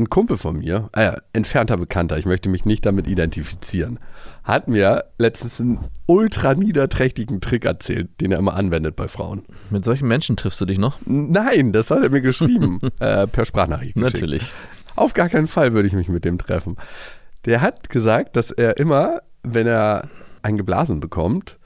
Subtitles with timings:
[0.00, 3.98] Ein Kumpel von mir, äh, entfernter Bekannter, ich möchte mich nicht damit identifizieren,
[4.44, 9.44] hat mir letztens einen ultra niederträchtigen Trick erzählt, den er immer anwendet bei Frauen.
[9.68, 10.98] Mit solchen Menschen triffst du dich noch?
[11.04, 13.94] Nein, das hat er mir geschrieben, äh, per Sprachnachricht.
[13.94, 14.14] geschickt.
[14.14, 14.54] Natürlich.
[14.96, 16.78] Auf gar keinen Fall würde ich mich mit dem treffen.
[17.44, 20.08] Der hat gesagt, dass er immer, wenn er
[20.40, 21.58] ein Geblasen bekommt,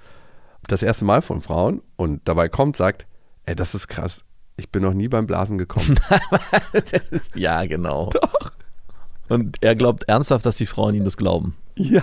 [0.67, 3.07] das erste Mal von Frauen und dabei kommt, sagt,
[3.45, 4.25] ey, das ist krass.
[4.57, 5.99] Ich bin noch nie beim Blasen gekommen.
[7.11, 8.11] Ist, ja, genau.
[8.11, 8.53] Doch.
[9.29, 11.57] Und er glaubt ernsthaft, dass die Frauen ihm das glauben.
[11.77, 12.03] ja.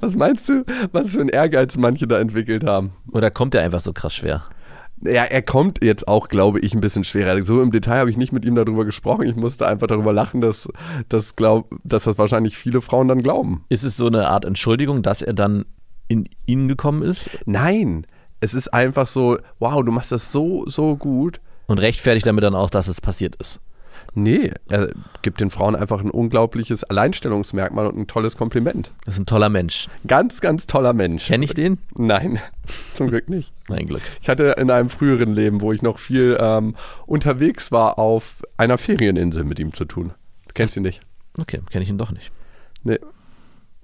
[0.00, 2.92] Was meinst du, was für ein Ehrgeiz manche da entwickelt haben?
[3.12, 4.44] Oder kommt er einfach so krass schwer?
[5.02, 7.42] Ja, er kommt jetzt auch, glaube ich, ein bisschen schwerer.
[7.42, 9.26] So im Detail habe ich nicht mit ihm darüber gesprochen.
[9.26, 10.68] Ich musste einfach darüber lachen, dass,
[11.08, 13.64] dass, glaub, dass das wahrscheinlich viele Frauen dann glauben.
[13.68, 15.64] Ist es so eine Art Entschuldigung, dass er dann
[16.08, 18.06] in ihn gekommen ist Nein,
[18.40, 21.40] es ist einfach so, wow, du machst das so, so gut.
[21.66, 23.60] und rechtfertigt damit dann auch, dass es passiert ist?
[24.14, 24.90] Nee, er
[25.22, 28.90] gibt den Frauen einfach ein unglaubliches Alleinstellungsmerkmal und ein tolles Kompliment.
[29.04, 29.88] Das ist ein toller Mensch.
[30.06, 31.26] Ganz, ganz toller Mensch.
[31.26, 31.78] Kenne ich den?
[31.94, 32.40] Nein,
[32.94, 33.52] zum Glück nicht.
[33.68, 34.02] Mein Glück.
[34.20, 36.74] Ich hatte in einem früheren Leben, wo ich noch viel ähm,
[37.06, 40.12] unterwegs war, auf einer Ferieninsel mit ihm zu tun.
[40.48, 41.00] Du kennst ihn nicht?
[41.38, 42.32] Okay, kenne ich ihn doch nicht.
[42.82, 42.98] Nee.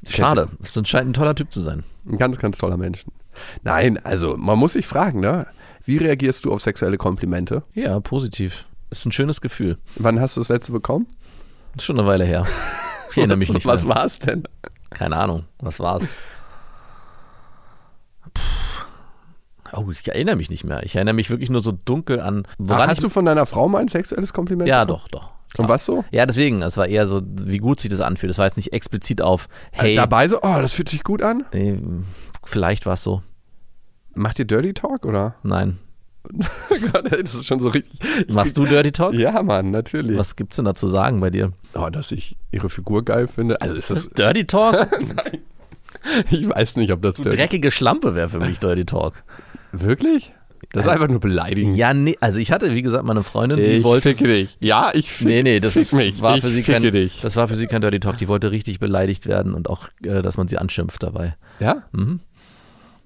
[0.08, 0.48] Schade.
[0.60, 1.84] Das scheint ein toller Typ zu sein.
[2.06, 3.04] Ein ganz, ganz toller Mensch.
[3.62, 5.46] Nein, also man muss sich fragen, ne?
[5.84, 7.62] Wie reagierst du auf sexuelle Komplimente?
[7.74, 8.64] Ja, positiv.
[8.90, 9.78] Ist ein schönes Gefühl.
[9.96, 11.06] Wann hast du das letzte bekommen?
[11.76, 12.46] Ist schon eine Weile her.
[13.10, 13.94] Ich erinnere mich nicht Was mehr.
[13.94, 14.42] war es denn?
[14.90, 15.44] Keine Ahnung.
[15.60, 16.02] Was war's?
[18.34, 18.42] Puh.
[19.72, 20.82] Oh, ich erinnere mich nicht mehr.
[20.84, 22.46] Ich erinnere mich wirklich nur so dunkel an.
[22.58, 24.69] Woran hast du von deiner Frau mal ein sexuelles Kompliment?
[24.69, 25.08] ja, bekommen?
[25.12, 25.30] doch, doch.
[25.56, 26.04] Und was so?
[26.10, 26.60] Ja, deswegen.
[26.60, 28.30] Es war eher so, wie gut sich das anfühlt.
[28.30, 31.46] Es war jetzt nicht explizit auf, hey, Dabei so, oh, das fühlt sich gut an.
[31.52, 31.78] äh,
[32.46, 33.22] vielleicht war es so.
[34.14, 35.34] Macht ihr Dirty Talk oder?
[35.42, 35.78] Nein.
[36.92, 38.00] Gott, ey, das ist schon so richtig.
[38.26, 39.14] ich Machst du Dirty Talk?
[39.14, 40.18] Ja, Mann, natürlich.
[40.18, 41.52] Was gibt's denn da zu sagen bei dir?
[41.74, 43.60] Oh, dass ich ihre Figur geil finde.
[43.60, 44.08] Also ist das.
[44.16, 44.88] Dirty Talk?
[46.30, 49.24] Ich weiß nicht, ob das Du Dirty dreckige Schlampe wäre für mich Dirty Talk.
[49.72, 50.32] Wirklich?
[50.72, 51.76] Das ist einfach nur beleidigend.
[51.76, 54.10] Ja, nee, also ich hatte, wie gesagt, meine Freundin, die ich wollte.
[54.10, 54.56] ficke dich.
[54.60, 56.20] Ja, ich fick, Nee, nee, das fick ist, mich.
[56.20, 57.20] war ich für sie ficke kein, dich.
[57.22, 58.18] das war für sie kein Dirty Talk.
[58.18, 61.36] Die wollte richtig beleidigt werden und auch, äh, dass man sie anschimpft dabei.
[61.60, 61.82] Ja?
[61.92, 62.20] Mhm.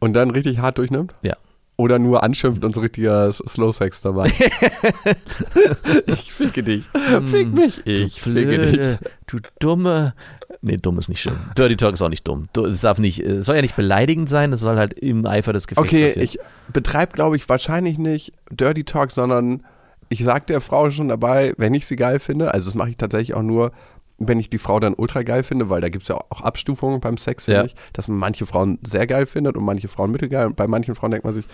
[0.01, 1.15] Und dann richtig hart durchnimmt?
[1.23, 1.37] Ja.
[1.77, 4.31] Oder nur anschimpft und so richtiger Slow Sex dabei.
[6.07, 6.87] ich ficke dich.
[7.27, 7.87] Fick mich.
[7.87, 9.09] Ich ficke dich.
[9.27, 10.15] Du dumme.
[10.63, 11.39] Nee, dumm ist nicht schön.
[11.57, 12.49] Dirty Talk ist auch nicht dumm.
[12.53, 15.55] Du- Es darf nicht, es soll ja nicht beleidigend sein, es soll halt im Eifer
[15.55, 16.25] des Gefechts Okay, passieren.
[16.25, 16.39] ich
[16.73, 19.65] betreibe, glaube ich, wahrscheinlich nicht Dirty Talk, sondern
[20.11, 22.97] ich sage der Frau schon dabei, wenn ich sie geil finde, also das mache ich
[22.99, 23.73] tatsächlich auch nur,
[24.21, 27.01] wenn ich die Frau dann ultra geil finde, weil da gibt es ja auch Abstufungen
[27.01, 27.67] beim Sex, finde Ja.
[27.67, 30.95] ich, dass man manche Frauen sehr geil findet und manche Frauen mittelgeil und bei manchen
[30.95, 31.45] Frauen denkt man sich,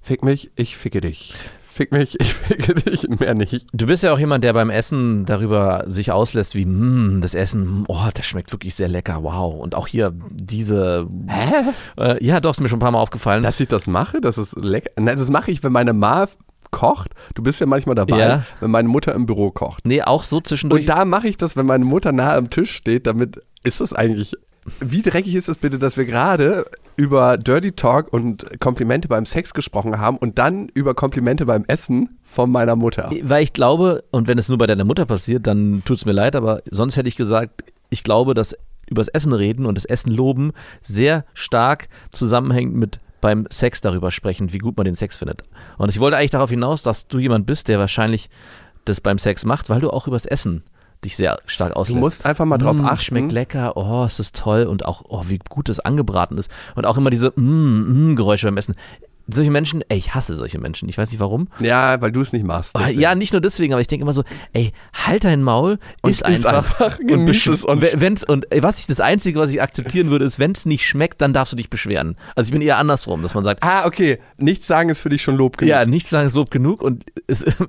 [0.00, 1.34] fick mich, ich ficke dich.
[1.62, 3.66] Fick mich, ich ficke dich, mehr nicht.
[3.72, 7.84] Du bist ja auch jemand, der beim Essen darüber sich auslässt, wie, "Mm, das Essen,
[7.88, 9.54] oh, das schmeckt wirklich sehr lecker, wow.
[9.60, 11.08] Und auch hier diese.
[11.26, 11.72] Hä?
[12.00, 13.42] Äh, ja, doch, ist mir schon ein paar Mal aufgefallen.
[13.42, 14.90] Dass ich das mache, das ist lecker.
[15.00, 16.28] Nein, das mache ich, wenn meine Ma
[16.74, 17.12] kocht.
[17.34, 18.44] Du bist ja manchmal dabei, Ja.
[18.60, 19.86] wenn meine Mutter im Büro kocht.
[19.86, 20.82] nee, auch so zwischendurch.
[20.82, 23.92] Und da mache ich das, wenn meine Mutter nah am Tisch steht, damit ist das
[23.92, 24.32] eigentlich.
[24.80, 26.64] Wie dreckig ist es bitte, dass wir gerade
[26.96, 32.18] über Dirty Talk und Komplimente beim Sex gesprochen haben und dann über Komplimente beim Essen
[32.22, 33.10] von meiner Mutter?
[33.24, 36.12] Weil ich glaube, und wenn es nur bei deiner Mutter passiert, dann tut es mir
[36.12, 38.56] leid, aber sonst hätte ich gesagt, ich glaube, dass
[38.88, 40.52] übers Essen reden und das Essen loben
[40.82, 45.44] sehr stark zusammenhängt mit beim Sex darüber sprechen, wie gut man den Sex findet.
[45.78, 48.28] Und ich wollte eigentlich darauf hinaus, dass du jemand bist, der wahrscheinlich
[48.84, 50.62] das beim Sex macht, weil du auch übers Essen
[51.06, 52.00] dich sehr stark Du auslässt.
[52.00, 53.02] musst einfach mal drauf Mm, achten.
[53.02, 56.50] Schmeckt lecker, oh, es ist toll und auch, oh, wie gut das angebraten ist.
[56.74, 58.74] Und auch immer diese mm, mm, Geräusche beim Essen.
[59.26, 60.88] Solche Menschen, ey, ich hasse solche Menschen.
[60.88, 61.48] Ich weiß nicht warum.
[61.58, 62.72] Ja, weil du es nicht machst.
[62.74, 63.00] Oh, deswegen.
[63.00, 64.22] ja, nicht nur deswegen, aber ich denke immer so,
[64.52, 64.72] ey,
[65.06, 68.78] halt dein Maul, Und ist einfach, einfach, und, es und- we- wenn's, und ey, was
[68.78, 71.56] ich das Einzige, was ich akzeptieren würde, ist, wenn es nicht schmeckt, dann darfst du
[71.56, 72.16] dich beschweren.
[72.36, 74.18] Also ich bin eher andersrum, dass man sagt, Ah, okay.
[74.36, 75.70] Nichts sagen ist für dich schon Lob genug.
[75.70, 77.04] ja, nicht sagen, es Lob genug und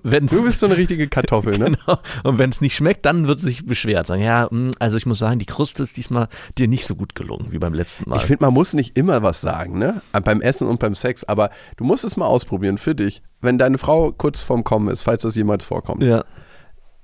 [0.04, 1.66] wenn es Du bist so eine richtige Kartoffel, ne?
[1.86, 2.00] Genau.
[2.24, 4.08] Und wenn es nicht schmeckt, dann wird sich beschwert.
[4.08, 7.16] Sagen, ja, mh, also ich muss sagen, die Kruste ist diesmal dir nicht so gut
[7.16, 8.18] gelungen wie beim letzten Mal.
[8.18, 10.02] Ich finde, man muss nicht immer was sagen, ne?
[10.24, 11.45] Beim Essen und beim Sex, aber
[11.78, 13.22] du musst es mal ausprobieren für dich.
[13.42, 16.24] Wenn deine Frau kurz vorm Kommen ist, falls das jemals vorkommt, ja.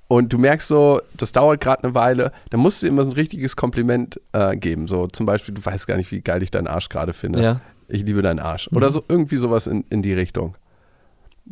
[0.08, 3.14] und du merkst so, das dauert gerade eine Weile, dann musst du immer so ein
[3.14, 4.88] richtiges Kompliment äh, geben.
[4.88, 7.42] So zum Beispiel, du weißt gar nicht, wie geil ich deinen Arsch gerade finde.
[7.42, 7.60] Ja.
[7.88, 8.68] ich liebe deinen Arsch.
[8.72, 8.92] Oder Mhm.
[8.92, 10.56] so irgendwie sowas in, in die Richtung.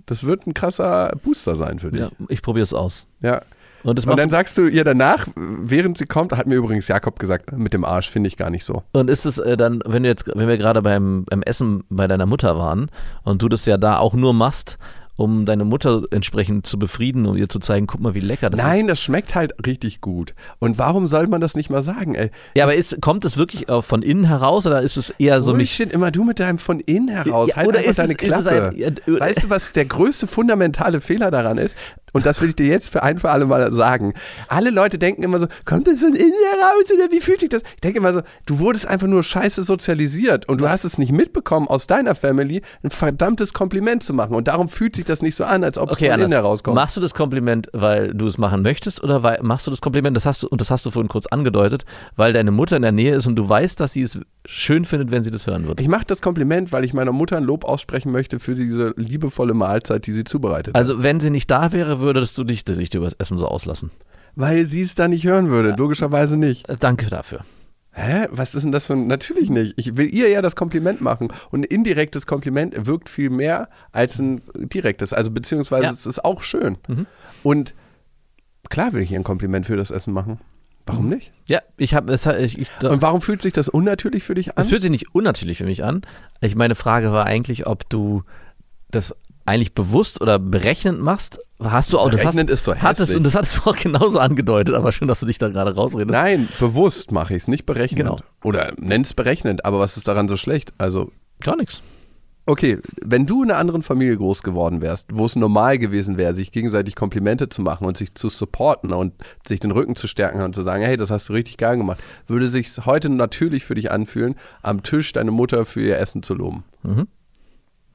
[0.07, 2.01] Das wird ein krasser Booster sein für dich.
[2.01, 3.07] Ja, ich probiere es aus.
[3.21, 3.43] Ja.
[3.83, 7.53] Und Und dann sagst du ihr danach, während sie kommt, hat mir übrigens Jakob gesagt,
[7.57, 8.83] mit dem Arsch finde ich gar nicht so.
[8.93, 12.07] Und ist es äh, dann, wenn du jetzt, wenn wir gerade beim, beim Essen bei
[12.07, 12.91] deiner Mutter waren
[13.25, 14.79] und du das ja da auch nur machst,
[15.17, 18.59] um deine Mutter entsprechend zu befrieden und ihr zu zeigen, guck mal, wie lecker das
[18.59, 18.67] ist.
[18.67, 20.33] Nein, das schmeckt halt richtig gut.
[20.61, 22.31] Und warum soll man das nicht mal sagen, ey?
[22.55, 25.53] Ja, aber ist, kommt es wirklich auch von innen heraus oder ist es eher so
[25.53, 25.79] mich.
[25.79, 27.51] Immer du mit deinem von innen heraus.
[27.51, 28.69] Ja, halt oder ist deine es- ist es Klappe.
[28.71, 28.91] ein- ja,
[29.21, 31.77] weißt du, was der größte fundamentale Fehler daran ist?
[32.13, 34.15] Und das will ich dir jetzt für ein für alle Mal sagen.
[34.49, 37.63] Alle Leute denken immer so, kommt das von innen heraus oder wie fühlt sich das?
[37.75, 41.13] Ich denke immer so, du wurdest einfach nur scheiße sozialisiert und du hast es nicht
[41.13, 44.35] mitbekommen, aus deiner Family ein verdammtes Kompliment zu machen.
[44.35, 46.75] Und darum fühlt sich das nicht so an, als ob Okay, es von innen herauskommt.
[46.75, 50.17] Machst du das Kompliment, weil du es machen möchtest oder weil, machst du das Kompliment,
[50.17, 51.85] das hast du, und das hast du vorhin kurz angedeutet,
[52.17, 55.11] weil deine Mutter in der Nähe ist und du weißt, dass sie es schön findet,
[55.11, 55.83] wenn sie das hören würde?
[55.83, 59.55] Ich mache das Kompliment, weil ich meiner Mutter ein Lob aussprechen möchte für diese liebevolle
[59.55, 60.81] Mahlzeit, die sie zubereitet hat.
[60.81, 63.91] Also, wenn sie nicht da wäre, würdest du dich, sich über das Essen so auslassen.
[64.37, 65.75] Weil sie es da nicht hören würde.
[65.77, 66.69] Logischerweise nicht.
[66.69, 67.41] Äh, Danke dafür.
[67.93, 68.27] Hä?
[68.31, 69.09] Was ist denn das für ein.
[69.09, 69.75] Natürlich nicht.
[69.77, 71.33] Ich will ihr ja das Kompliment machen.
[71.51, 75.13] Und ein indirektes Kompliment wirkt viel mehr als ein direktes.
[75.13, 75.91] Also, beziehungsweise Ja.
[75.91, 76.79] es ist auch schön.
[76.89, 77.07] Mhm.
[77.43, 77.75] Und
[78.69, 80.39] klar will ich ihr ein Kompliment für das Essen machen.
[80.93, 81.33] Warum nicht?
[81.49, 82.27] Ja, ich habe es.
[82.27, 84.63] Ich, ich, Und warum fühlt sich das unnatürlich für dich an?
[84.63, 86.03] Es fühlt sich nicht unnatürlich für mich an.
[86.41, 88.23] Ich meine Frage war eigentlich, ob du
[88.91, 89.15] das
[89.47, 91.41] eigentlich bewusst oder berechnend machst.
[91.63, 93.17] Hast du auch das hast, ist so hattest hässlich.
[93.17, 96.11] und das hattest du auch genauso angedeutet, aber schön, dass du dich da gerade rausredest.
[96.11, 97.99] Nein, bewusst mache ich es, nicht berechnend.
[97.99, 98.21] Genau.
[98.43, 100.73] Oder nenn's berechnend, aber was ist daran so schlecht?
[100.79, 101.11] Also,
[101.43, 101.83] Gar nichts.
[102.47, 106.35] Okay, wenn du in einer anderen Familie groß geworden wärst, wo es normal gewesen wäre,
[106.35, 109.13] sich gegenseitig Komplimente zu machen und sich zu supporten und
[109.47, 112.01] sich den Rücken zu stärken und zu sagen, hey, das hast du richtig geil gemacht,
[112.27, 116.35] würde sich heute natürlich für dich anfühlen, am Tisch deine Mutter für ihr Essen zu
[116.35, 116.65] loben.
[116.83, 117.07] Mhm.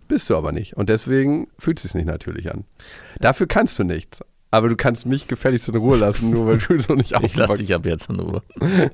[0.07, 0.77] Bist du aber nicht.
[0.77, 2.63] Und deswegen fühlt es sich nicht natürlich an.
[3.19, 4.19] Dafür kannst du nichts.
[4.51, 7.43] Aber du kannst mich gefälligst in Ruhe lassen, nur weil du so nicht Ich lasse
[7.43, 7.59] aufwachst.
[7.61, 8.41] dich ab jetzt in Ruhe.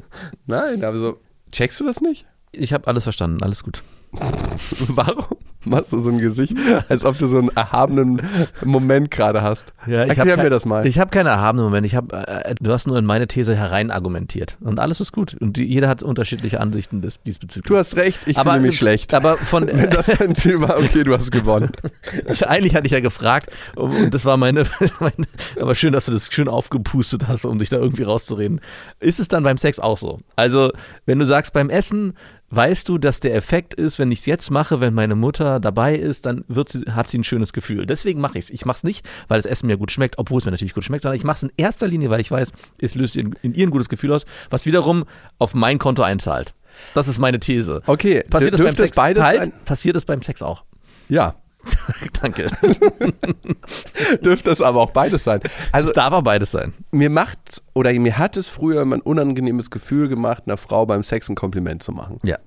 [0.48, 1.20] Nein, aber so,
[1.52, 2.26] checkst du das nicht?
[2.52, 3.84] Ich habe alles verstanden, alles gut.
[4.88, 6.58] Warum machst du so ein Gesicht,
[6.90, 8.22] als ob du so einen erhabenen
[8.64, 9.74] Moment gerade hast?
[9.86, 10.86] Ja, ich Erklär mir das mal.
[10.86, 11.88] Ich habe keine erhabenen Momente.
[11.88, 14.58] Ich hab, äh, du hast nur in meine These herein argumentiert.
[14.60, 15.38] Und alles ist gut.
[15.40, 17.70] Und die, jeder hat unterschiedliche Ansichten des, diesbezüglich.
[17.70, 19.14] du hast recht, ich aber, fühle mich schlecht.
[19.14, 21.72] Aber von, Wenn das dein Ziel war, okay, du hast gewonnen.
[22.48, 24.66] Eigentlich hatte ich ja gefragt und das war meine,
[25.00, 25.28] meine,
[25.60, 28.60] aber schön, dass du das schön aufgepustet hast, um dich da irgendwie rauszureden.
[29.00, 30.18] Ist es dann beim Sex auch so?
[30.36, 30.72] Also,
[31.06, 32.14] wenn du sagst, beim Essen
[32.52, 35.96] weißt du, dass der Effekt ist, wenn ich es jetzt mache, wenn meine Mutter dabei
[35.96, 37.86] ist, dann wird sie, hat sie ein schönes Gefühl.
[37.86, 38.50] Deswegen mache ich es.
[38.52, 40.84] Ich mache es nicht, weil das Essen mir gut schmeckt, obwohl es mir natürlich gut
[40.84, 43.54] schmeckt, sondern ich mache es in erster Linie, weil ich weiß, es löst in, in
[43.54, 45.06] ihr ein gutes Gefühl aus, was wiederum
[45.40, 46.54] auf mein Konto einzahlt.
[46.94, 47.82] Das ist meine These.
[47.86, 48.96] Okay, Passiert es beim Sex?
[48.96, 50.64] beides halt, passiert es beim Sex auch.
[51.10, 51.36] Ja,
[52.22, 52.48] Danke.
[54.24, 55.42] dürfte es aber auch beides sein.
[55.72, 56.74] Also es darf aber beides sein.
[56.92, 61.04] mir macht oder mir hat es früher immer ein unangenehmes Gefühl gemacht, einer Frau beim
[61.04, 62.20] Sex ein Kompliment zu machen.
[62.24, 62.38] Ja.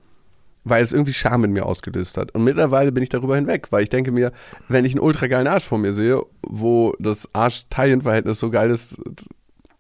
[0.64, 2.30] Weil es irgendwie Scham in mir ausgelöst hat.
[2.32, 4.32] Und mittlerweile bin ich darüber hinweg, weil ich denke mir,
[4.68, 8.98] wenn ich einen ultra geilen Arsch vor mir sehe, wo das Arsch-Teilen-Verhältnis so geil ist,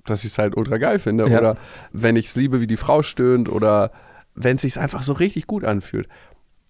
[0.04, 1.38] dass ich es halt ultra geil finde, Ja.
[1.38, 1.56] oder
[1.92, 3.90] wenn ich es liebe, wie die Frau stöhnt, oder
[4.34, 6.06] wenn es sich einfach so richtig gut anfühlt.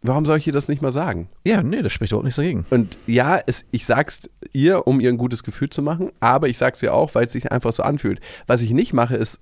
[0.06, 1.30] Warum soll ich ihr das nicht mal sagen?
[1.46, 2.66] Ja, nee, das spricht überhaupt nichts dagegen.
[2.68, 6.58] Und ja, es, ich sag's ihr, um ihr ein gutes Gefühl zu machen, aber ich
[6.58, 8.20] sag's ihr auch, weil es sich einfach so anfühlt.
[8.46, 9.38] Was ich nicht mache, ist,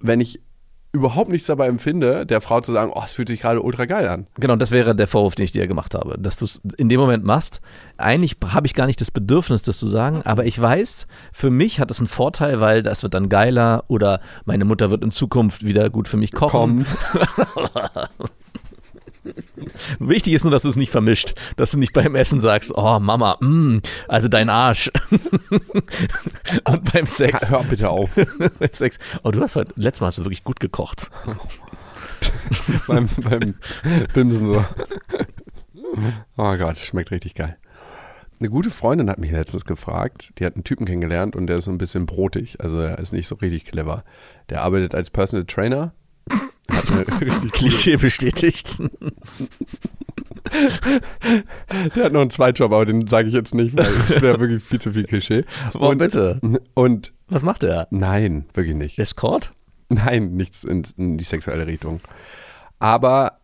[0.00, 0.40] wenn ich
[0.90, 4.08] überhaupt nichts dabei empfinde, der Frau zu sagen, oh, es fühlt sich gerade ultra geil
[4.08, 4.26] an.
[4.40, 6.98] Genau, das wäre der Vorwurf, den ich dir gemacht habe, dass du es in dem
[6.98, 7.60] Moment machst.
[7.96, 11.78] Eigentlich habe ich gar nicht das Bedürfnis, das zu sagen, aber ich weiß, für mich
[11.78, 15.64] hat es einen Vorteil, weil das wird dann geiler oder meine Mutter wird in Zukunft
[15.64, 16.84] wieder gut für mich kochen.
[17.12, 18.02] Komm.
[19.98, 22.98] Wichtig ist nur, dass du es nicht vermischt, dass du nicht beim Essen sagst, oh
[23.00, 24.90] Mama, mm, also dein Arsch.
[26.64, 28.14] Und beim Sex, Hör bitte auf.
[28.58, 31.10] beim Sex, oh du hast heute, letztes Mal hast du wirklich gut gekocht.
[32.86, 33.54] beim, beim
[34.12, 34.64] Bimsen so.
[36.36, 37.56] Oh Gott, schmeckt richtig geil.
[38.40, 41.66] Eine gute Freundin hat mich letztens gefragt, die hat einen Typen kennengelernt und der ist
[41.66, 44.04] so ein bisschen brotig, also er ist nicht so richtig clever.
[44.50, 45.94] Der arbeitet als Personal Trainer.
[46.70, 47.04] Hat eine
[47.52, 48.78] Klischee bestätigt.
[51.96, 54.62] Der hat noch einen Zweitjob, aber den sage ich jetzt nicht, weil das wäre wirklich
[54.62, 55.44] viel zu viel Klischee.
[55.72, 56.40] Warum und, bitte?
[56.74, 57.88] Und Was macht er?
[57.90, 58.98] nein, wirklich nicht.
[58.98, 59.52] Escort?
[59.88, 62.00] Nein, nichts in, in die sexuelle Richtung.
[62.78, 63.38] Aber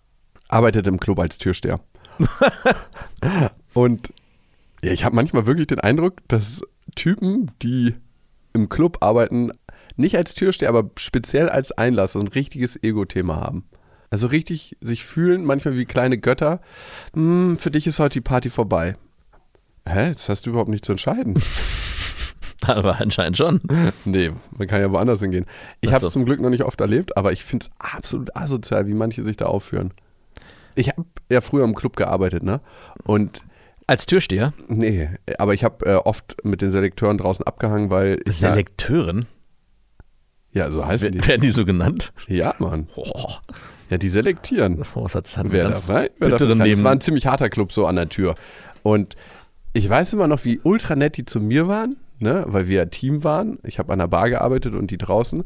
[0.48, 1.80] arbeitet im Club als Türsteher.
[3.74, 4.12] und
[4.82, 6.62] ja, ich habe manchmal wirklich den Eindruck, dass
[6.96, 7.94] Typen, die
[8.52, 9.52] im Club arbeiten,
[10.00, 13.64] nicht als Türsteher, aber speziell als Einlass so ein richtiges Ego-Thema haben.
[14.10, 16.60] Also richtig sich fühlen, manchmal wie kleine Götter.
[17.14, 18.96] Hm, für dich ist heute die Party vorbei.
[19.86, 20.12] Hä?
[20.12, 21.40] Das hast du überhaupt nicht zu entscheiden.
[22.62, 23.60] Aber anscheinend schon.
[24.04, 25.46] nee, man kann ja woanders hingehen.
[25.80, 26.08] Ich habe so.
[26.08, 29.22] es zum Glück noch nicht oft erlebt, aber ich finde es absolut asozial, wie manche
[29.22, 29.92] sich da aufführen.
[30.74, 32.60] Ich habe ja früher im Club gearbeitet, ne?
[33.04, 33.40] Und
[33.86, 34.52] Als Türsteher?
[34.68, 39.26] nee, aber ich habe äh, oft mit den Selekteuren draußen abgehangen, weil ich ja, Selekteuren?
[40.52, 41.26] Ja, so heißen die.
[41.26, 42.12] Werden die so genannt?
[42.28, 42.88] Ja, Mann.
[42.96, 43.30] Oh,
[43.88, 44.82] Ja, die selektieren.
[44.94, 46.08] oh das hat, Wer ganz darf rein?
[46.18, 46.58] Wer darf rein?
[46.58, 46.84] Neben.
[46.84, 48.34] war ein ziemlich harter Club so an der Tür.
[48.82, 49.16] Und
[49.72, 52.44] ich weiß immer noch, wie ultra nett die zu mir waren, ne?
[52.48, 53.58] weil wir ja Team waren.
[53.62, 55.44] Ich habe an der Bar gearbeitet und die draußen.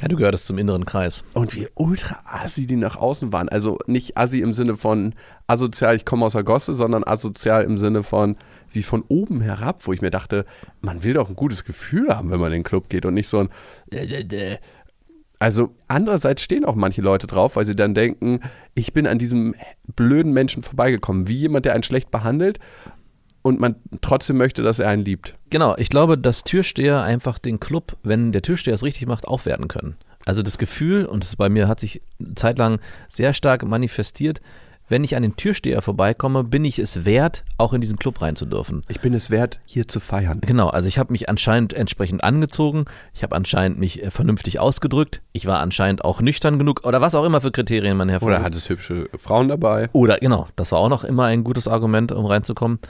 [0.00, 1.24] Ja, du gehörtest zum inneren Kreis.
[1.34, 3.50] Und wie ultra assi die nach außen waren.
[3.50, 5.14] Also nicht assi im Sinne von
[5.46, 8.36] asozial, ich komme aus der Gosse, sondern asozial im Sinne von
[8.72, 10.44] wie von oben herab, wo ich mir dachte,
[10.80, 13.28] man will doch ein gutes Gefühl haben, wenn man in den Club geht und nicht
[13.28, 13.48] so ein
[15.40, 18.40] also andererseits stehen auch manche Leute drauf, weil sie dann denken,
[18.74, 19.54] ich bin an diesem
[19.96, 22.60] blöden Menschen vorbeigekommen, wie jemand, der einen schlecht behandelt
[23.42, 25.34] und man trotzdem möchte, dass er einen liebt.
[25.48, 29.66] Genau, ich glaube, dass Türsteher einfach den Club, wenn der Türsteher es richtig macht, aufwerten
[29.66, 29.96] können.
[30.26, 34.42] Also das Gefühl, und das bei mir hat sich eine Zeit lang sehr stark manifestiert,
[34.90, 38.34] wenn ich an den Türsteher vorbeikomme, bin ich es wert, auch in diesen Club rein
[38.34, 38.82] zu dürfen.
[38.88, 40.40] Ich bin es wert, hier zu feiern.
[40.40, 45.22] Genau, also ich habe mich anscheinend entsprechend angezogen, ich habe anscheinend mich äh, vernünftig ausgedrückt,
[45.32, 48.36] ich war anscheinend auch nüchtern genug oder was auch immer für Kriterien man hervorruft.
[48.36, 49.88] Oder hat es hübsche Frauen dabei?
[49.92, 52.80] Oder genau, das war auch noch immer ein gutes Argument, um reinzukommen.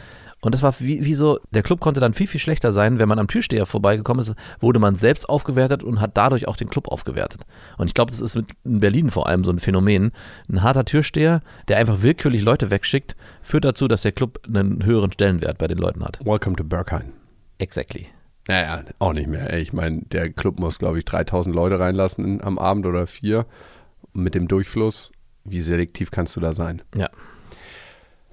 [0.41, 3.09] Und das war wie, wie so, der Club konnte dann viel, viel schlechter sein, wenn
[3.09, 6.89] man am Türsteher vorbeigekommen ist, wurde man selbst aufgewertet und hat dadurch auch den Club
[6.89, 7.43] aufgewertet.
[7.77, 10.13] Und ich glaube, das ist mit, in Berlin vor allem so ein Phänomen.
[10.49, 15.13] Ein harter Türsteher, der einfach willkürlich Leute wegschickt, führt dazu, dass der Club einen höheren
[15.13, 16.19] Stellenwert bei den Leuten hat.
[16.25, 17.13] Welcome to Berghain.
[17.59, 18.07] Exactly.
[18.49, 19.53] Naja, auch nicht mehr.
[19.53, 23.07] Ey, ich meine, der Club muss, glaube ich, 3000 Leute reinlassen in, am Abend oder
[23.07, 23.47] vier.
[24.13, 25.13] Mit dem Durchfluss,
[25.45, 26.83] wie selektiv kannst du da sein?
[26.97, 27.11] Ja.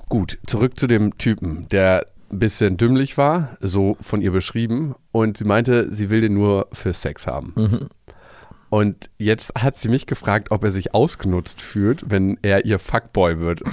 [0.10, 4.96] Gut, zurück zu dem Typen, der ein bisschen dümmlich war, so von ihr beschrieben.
[5.12, 7.90] Und sie meinte, sie will den nur für Sex haben.
[8.70, 13.40] Und jetzt hat sie mich gefragt, ob er sich ausgenutzt fühlt, wenn er ihr Fuckboy
[13.40, 13.62] wird.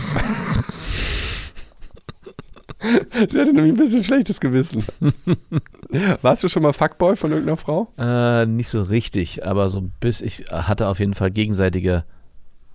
[2.80, 4.84] sie hatte nämlich ein bisschen schlechtes Gewissen.
[6.22, 7.92] Warst du schon mal Fuckboy von irgendeiner Frau?
[7.98, 12.04] Äh, nicht so richtig, aber so bis ich hatte auf jeden Fall gegenseitige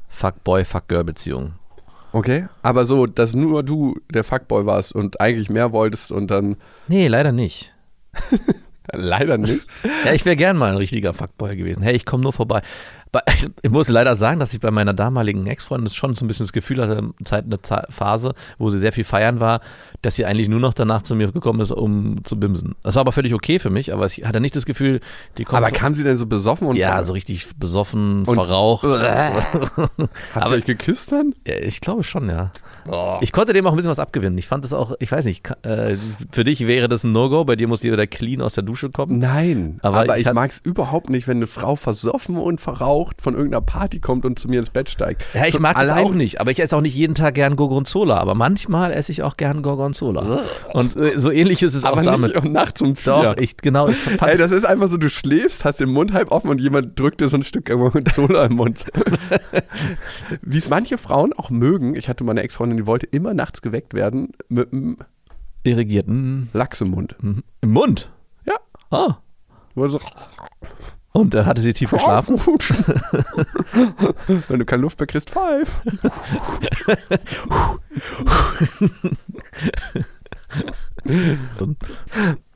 [0.09, 1.58] Fuckboy, Fuckgirl-Beziehungen.
[2.11, 6.55] Okay, aber so, dass nur du der Fuckboy warst und eigentlich mehr wolltest und dann
[6.87, 7.73] Nee, leider nicht.
[8.91, 9.67] leider nicht.
[10.05, 11.83] Ja, ich wäre gern mal ein richtiger Fuckboy gewesen.
[11.83, 12.61] Hey, ich komme nur vorbei.
[13.61, 16.53] Ich muss leider sagen, dass ich bei meiner damaligen Ex-Freundin schon so ein bisschen das
[16.53, 17.57] Gefühl hatte, Zeit, eine
[17.89, 19.61] Phase, wo sie sehr viel feiern war,
[20.01, 22.75] dass sie eigentlich nur noch danach zu mir gekommen ist, um zu bimsen.
[22.83, 24.99] Das war aber völlig okay für mich, aber ich hatte nicht das Gefühl,
[25.37, 28.83] die kommt Aber kam sie denn so besoffen und ja, so richtig besoffen, Und- verraucht.
[28.83, 29.89] Habt
[30.33, 31.33] aber- ihr euch geküsst dann?
[31.45, 32.51] Ich glaube schon, ja.
[33.21, 34.37] Ich konnte dem auch ein bisschen was abgewinnen.
[34.37, 35.95] Ich fand das auch, ich weiß nicht, äh,
[36.31, 39.19] für dich wäre das ein No-Go, bei dir muss jeder clean aus der Dusche kommen.
[39.19, 42.59] Nein, Aber aber, ich ich, hat- mag es überhaupt nicht, wenn eine Frau versoffen und
[42.61, 45.23] verraucht von irgendeiner Party kommt und zu mir ins Bett steigt.
[45.33, 47.55] Ja, ich Schon mag das auch nicht, aber ich esse auch nicht jeden Tag gern
[47.55, 50.41] Gorgonzola, aber manchmal esse ich auch gern Gorgonzola.
[50.73, 52.35] Und äh, so ähnlich ist es Aber auch damit.
[52.35, 53.13] nicht und nachts um vier.
[53.13, 56.31] Doch, ich, genau, ich Ey, das ist einfach so, du schläfst, hast den Mund halb
[56.31, 58.85] offen und jemand drückt dir so ein Stück Gorgonzola im Mund.
[60.41, 61.95] Wie es manche Frauen auch mögen.
[61.95, 64.97] Ich hatte meine Ex-Freundin, die wollte immer nachts geweckt werden mit einem
[65.63, 66.07] irrigiert.
[66.07, 66.49] Mhm.
[66.53, 67.15] Lachs im Mund.
[67.21, 67.43] Mhm.
[67.61, 68.11] Im Mund.
[68.45, 68.55] Ja.
[68.89, 69.17] Ah.
[69.75, 69.99] Wurde so,
[71.11, 72.37] Und äh, hatte sie tief geschlafen?
[74.47, 75.81] Wenn du keine Luft mehr kriegst, pfeif.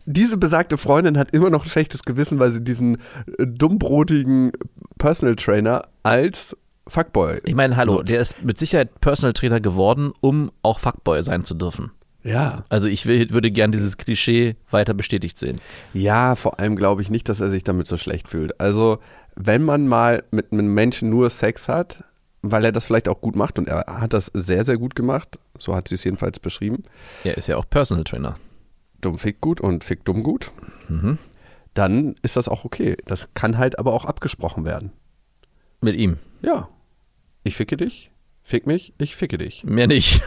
[0.06, 2.98] Diese besagte Freundin hat immer noch ein schlechtes Gewissen, weil sie diesen
[3.38, 4.52] äh, dummbrotigen
[4.98, 6.56] Personal Trainer als
[6.88, 7.40] Fuckboy.
[7.46, 8.10] Ich meine, hallo, nutzt.
[8.10, 11.92] der ist mit Sicherheit Personal Trainer geworden, um auch Fuckboy sein zu dürfen.
[12.24, 12.64] Ja.
[12.70, 15.58] Also ich will, würde gern dieses Klischee weiter bestätigt sehen.
[15.94, 18.60] Ja, vor allem glaube ich nicht, dass er sich damit so schlecht fühlt.
[18.62, 19.00] Also,
[19.36, 22.04] wenn man mal mit einem Menschen nur Sex hat,
[22.42, 25.38] weil er das vielleicht auch gut macht und er hat das sehr, sehr gut gemacht,
[25.58, 26.84] so hat sie es jedenfalls beschrieben,
[27.24, 28.36] Er ist ja auch Personal Trainer.
[29.02, 30.52] dumm fick gut und fick dumm gut,
[30.90, 31.18] Mhm.
[31.74, 32.96] dann ist das auch okay.
[33.06, 34.92] Das kann halt aber auch abgesprochen werden.
[35.82, 36.20] Mit ihm.
[36.42, 36.70] Ja,
[37.44, 38.12] ich ficke dich,
[38.44, 39.64] fick mich, ich ficke dich.
[39.64, 40.22] Mehr nicht.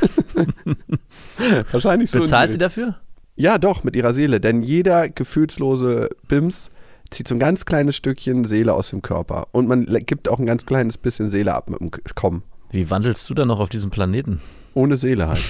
[1.70, 2.18] Wahrscheinlich so.
[2.18, 2.96] Bezahlt sie dafür?
[3.36, 4.40] Ja, doch, mit ihrer Seele.
[4.40, 6.70] Denn jeder gefühlslose Bims
[7.10, 9.48] zieht so ein ganz kleines Stückchen Seele aus dem Körper.
[9.52, 12.42] Und man gibt auch ein ganz kleines bisschen Seele ab mit dem Kommen.
[12.70, 14.40] Wie wandelst du dann noch auf diesem Planeten?
[14.74, 15.42] Ohne Seele halt.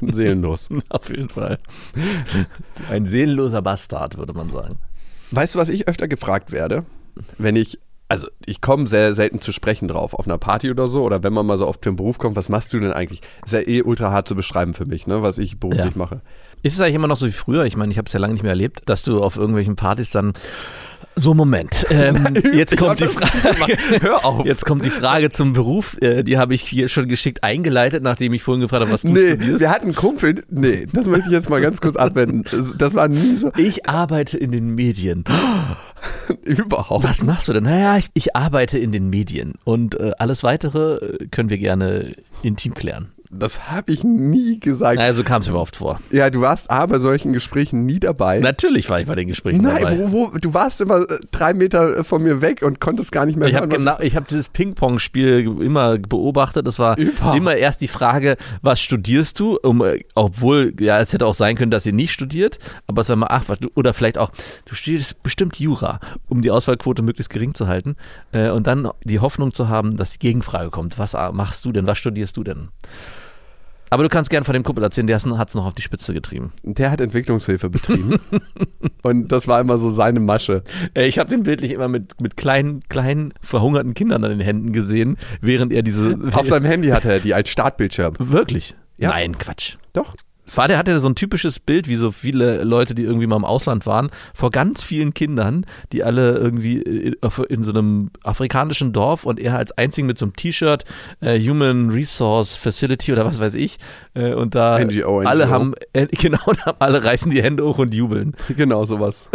[0.00, 0.68] Seelenlos.
[0.88, 1.58] Auf jeden Fall.
[2.90, 4.76] Ein seelenloser Bastard, würde man sagen.
[5.30, 6.84] Weißt du, was ich öfter gefragt werde,
[7.38, 7.80] wenn ich
[8.12, 11.32] also ich komme sehr selten zu sprechen drauf, auf einer Party oder so, oder wenn
[11.32, 13.20] man mal so auf den Beruf kommt, was machst du denn eigentlich?
[13.44, 15.98] Ist ja eh ultra hart zu beschreiben für mich, ne, was ich beruflich Ja.
[15.98, 16.20] mache.
[16.62, 17.64] Ist es eigentlich immer noch so wie früher?
[17.64, 20.10] Ich meine, ich habe es ja lange nicht mehr erlebt, dass du auf irgendwelchen Partys
[20.10, 20.32] dann
[21.16, 21.86] so Moment.
[21.92, 23.76] Ähm, jetzt kommt die Frage.
[24.00, 24.46] Hör auf.
[24.46, 25.96] Jetzt kommt die Frage zum Beruf.
[26.00, 29.08] Äh, die habe ich hier schon geschickt eingeleitet, nachdem ich vorhin gefragt habe, was du
[29.12, 29.60] Nee, studierst.
[29.60, 32.44] wir hatten einen Kumpel, nee, das möchte ich jetzt mal ganz kurz abwenden.
[32.50, 35.24] Das, das war nie so, Ich arbeite in den Medien.
[36.44, 37.04] überhaupt.
[37.04, 37.64] Was machst du denn?
[37.64, 39.54] Naja, ich, ich arbeite in den Medien.
[39.64, 43.08] Und äh, alles weitere äh, können wir gerne intim klären.
[43.34, 44.98] Das habe ich nie gesagt.
[44.98, 46.00] Naja, so kam es mir oft vor.
[46.10, 48.40] Ja, du warst aber bei solchen Gesprächen nie dabei.
[48.40, 49.98] Natürlich war ich bei den Gesprächen Nein, dabei.
[50.12, 53.24] wo, wo, du warst immer äh, drei Meter äh, von mir weg und konntest gar
[53.24, 56.66] nicht mehr Ich habe hören, was genau, ich hab dieses Ping-Pong-Spiel immer beobachtet.
[56.66, 57.38] Das war Überhaupt.
[57.38, 59.58] immer erst die Frage, was studierst du?
[59.62, 63.08] Um, äh, obwohl, ja, es hätte auch sein können, dass ihr nicht studiert, aber es
[63.08, 64.30] war mal, ach, oder vielleicht auch,
[64.66, 67.96] du studierst bestimmt Jura, um die Auswahlquote möglichst gering zu halten.
[68.32, 70.98] Und dann die Hoffnung zu haben, dass die Gegenfrage kommt.
[70.98, 71.86] Was machst du denn?
[71.86, 72.68] Was studierst du denn?
[73.92, 76.14] Aber du kannst gern von dem Kumpel erzählen, der hat es noch auf die Spitze
[76.14, 76.54] getrieben.
[76.62, 78.18] Der hat Entwicklungshilfe betrieben.
[79.02, 80.62] und das war immer so seine Masche.
[80.94, 84.72] Äh, Ich habe den bildlich immer mit, mit kleinen, kleinen, verhungerten Kindern an den Händen
[84.72, 86.18] gesehen, während er diese.
[86.32, 88.14] Auf seinem Handy hatte er die als Startbildschirm.
[88.18, 88.74] Wirklich?
[88.96, 89.10] Ja.
[89.10, 89.76] Nein, Quatsch.
[89.92, 90.16] Doch.
[90.54, 93.44] War der hatte so ein typisches Bild, wie so viele Leute, die irgendwie mal im
[93.44, 97.16] Ausland waren, vor ganz vielen Kindern, die alle irgendwie in,
[97.48, 100.84] in so einem afrikanischen Dorf und er als einzigen mit so einem T-Shirt,
[101.20, 103.78] äh, Human Resource Facility oder was weiß ich,
[104.14, 105.52] äh, und da NGO, alle NGO.
[105.52, 108.34] haben, äh, genau, alle reißen die Hände hoch und jubeln.
[108.56, 109.28] Genau, sowas.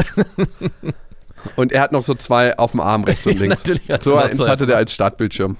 [1.56, 3.64] und er hat noch so zwei auf dem Arm rechts und links.
[4.02, 5.58] So eins hatte der als Startbildschirm.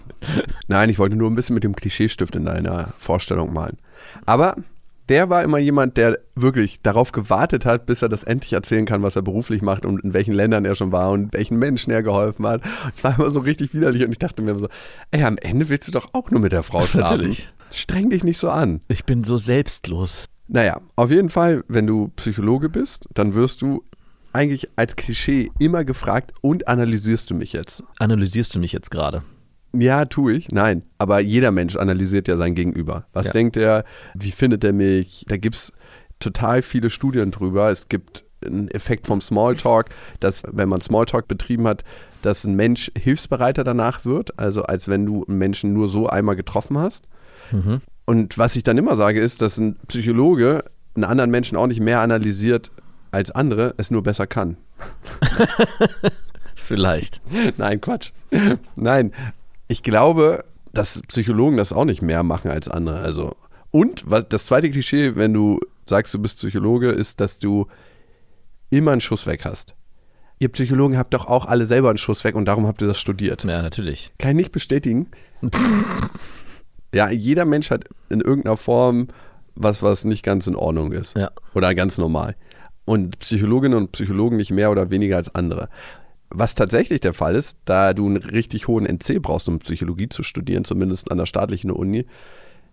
[0.68, 3.78] Nein, ich wollte nur ein bisschen mit dem Klischeestift in deiner Vorstellung malen.
[4.26, 4.56] Aber
[5.10, 9.04] der war immer jemand, der wirklich darauf gewartet hat, bis er das endlich erzählen kann,
[9.04, 12.04] was er beruflich macht und in welchen Ländern er schon war und welchen Menschen er
[12.04, 12.62] geholfen hat.
[12.96, 14.70] Es war immer so richtig widerlich und ich dachte mir immer so,
[15.12, 17.18] ey, am Ende willst du doch auch nur mit der Frau schlafen.
[17.18, 17.50] Natürlich.
[17.72, 18.82] Streng dich nicht so an.
[18.88, 20.28] Ich bin so selbstlos.
[20.48, 23.84] Naja, auf jeden Fall, wenn du Psychologe bist, dann wirst du
[24.32, 27.84] eigentlich als Klischee immer gefragt und analysierst du mich jetzt?
[27.98, 29.24] Analysierst du mich jetzt gerade?
[29.74, 30.50] Ja, tue ich.
[30.50, 30.84] Nein.
[30.98, 33.06] Aber jeder Mensch analysiert ja sein Gegenüber.
[33.14, 33.34] Was Ja.
[33.34, 33.84] denkt er?
[34.16, 35.26] Wie findet er mich?
[35.28, 35.74] Da gibt es
[36.20, 37.70] total viele Studien drüber.
[37.70, 39.88] Es gibt einen Effekt vom Smalltalk,
[40.20, 41.84] dass, wenn man Smalltalk betrieben hat,
[42.22, 44.40] dass ein Mensch hilfsbereiter danach wird.
[44.40, 47.06] Also, als wenn du einen Menschen nur so einmal getroffen hast.
[47.52, 47.82] Mhm.
[48.06, 50.64] Und was ich dann immer sage, ist, dass ein Psychologe
[50.96, 52.72] einen anderen Menschen auch nicht mehr analysiert
[53.12, 54.58] als andere, es nur besser kann.
[56.56, 57.22] Vielleicht.
[57.58, 58.12] Nein, Quatsch.
[58.76, 59.12] Nein,
[59.68, 63.00] ich glaube, dass Psychologen das auch nicht mehr machen als andere.
[63.00, 63.36] Also
[63.72, 67.68] und was, das zweite Klischee, wenn du sagst, du bist Psychologe, ist, dass du
[68.70, 69.76] immer einen Schuss weg hast.
[70.40, 73.00] Ihr Psychologen habt doch auch alle selber einen Schuss weg und darum habt ihr das
[73.00, 73.44] studiert.
[73.44, 74.12] Ja, natürlich.
[74.20, 75.08] Kann ich nicht bestätigen.
[76.94, 79.08] ja, jeder Mensch hat in irgendeiner Form
[79.56, 81.18] was, was nicht ganz in Ordnung ist.
[81.18, 81.32] Ja.
[81.56, 82.36] Oder ganz normal.
[82.86, 85.70] Und Psychologinnen und Psychologen nicht mehr oder weniger als andere.
[86.30, 90.24] Was tatsächlich der Fall ist, da du einen richtig hohen NC brauchst, um Psychologie zu
[90.24, 92.06] studieren, zumindest an der staatlichen Uni,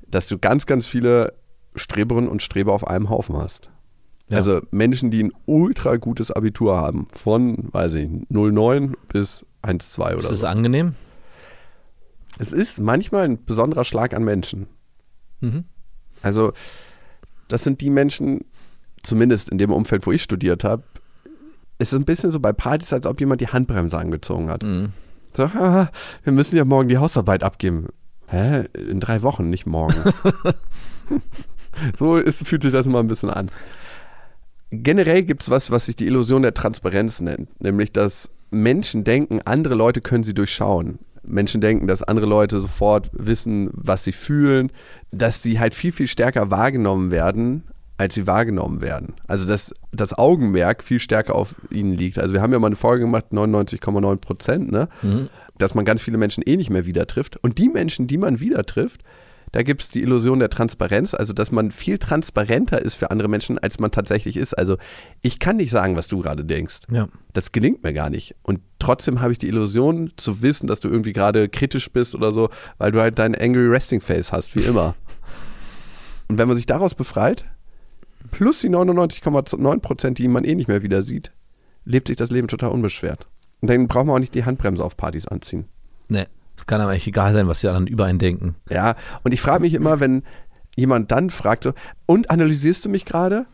[0.08, 1.34] dass du ganz, ganz viele
[1.76, 3.68] Streberinnen und Streber auf einem Haufen hast.
[4.28, 4.38] Ja.
[4.38, 10.18] Also Menschen, die ein ultra gutes Abitur haben, von, weiß ich, 09 bis 1,2 oder
[10.18, 10.30] Ist so.
[10.30, 10.94] das angenehm?
[12.38, 14.66] Es ist manchmal ein besonderer Schlag an Menschen.
[15.40, 15.64] Mhm.
[16.22, 16.52] Also,
[17.48, 18.44] das sind die Menschen,
[19.02, 20.82] zumindest in dem Umfeld, wo ich studiert habe,
[21.78, 24.62] es ist ein bisschen so bei Partys, als ob jemand die Handbremse angezogen hat.
[24.62, 24.92] Mhm.
[25.32, 25.90] So, haha,
[26.22, 27.88] wir müssen ja morgen die Hausarbeit abgeben.
[28.26, 28.64] Hä?
[28.90, 29.94] In drei Wochen, nicht morgen.
[31.98, 33.50] so ist, fühlt sich das immer ein bisschen an.
[34.70, 37.60] Generell gibt es was, was sich die Illusion der Transparenz nennt.
[37.60, 40.98] Nämlich, dass Menschen denken, andere Leute können sie durchschauen.
[41.22, 44.70] Menschen denken, dass andere Leute sofort wissen, was sie fühlen,
[45.10, 47.64] dass sie halt viel, viel stärker wahrgenommen werden,
[47.96, 49.14] als sie wahrgenommen werden.
[49.26, 52.18] Also, dass das Augenmerk viel stärker auf ihnen liegt.
[52.18, 54.88] Also, wir haben ja mal eine Folge gemacht, 99,9 Prozent, ne?
[55.58, 57.36] dass man ganz viele Menschen eh nicht mehr wieder trifft.
[57.36, 59.02] Und die Menschen, die man wieder trifft,
[59.54, 63.28] da gibt es die Illusion der Transparenz, also dass man viel transparenter ist für andere
[63.28, 64.52] Menschen, als man tatsächlich ist.
[64.52, 64.78] Also
[65.22, 66.80] ich kann nicht sagen, was du gerade denkst.
[66.90, 67.06] Ja.
[67.34, 68.34] Das gelingt mir gar nicht.
[68.42, 72.32] Und trotzdem habe ich die Illusion zu wissen, dass du irgendwie gerade kritisch bist oder
[72.32, 74.96] so, weil du halt dein Angry Resting Face hast, wie immer.
[76.28, 77.44] Und wenn man sich daraus befreit,
[78.34, 81.30] plus die 99,9 Prozent, die man eh nicht mehr wieder sieht,
[81.84, 83.28] lebt sich das Leben total unbeschwert.
[83.60, 85.66] Und dann braucht man auch nicht die Handbremse auf Partys anziehen.
[86.08, 86.26] Nee.
[86.56, 88.56] Es kann aber eigentlich egal sein, was die anderen über einen denken.
[88.68, 90.24] Ja, und ich frage mich immer, wenn
[90.74, 91.74] jemand dann fragt so,
[92.06, 93.46] und analysierst du mich gerade?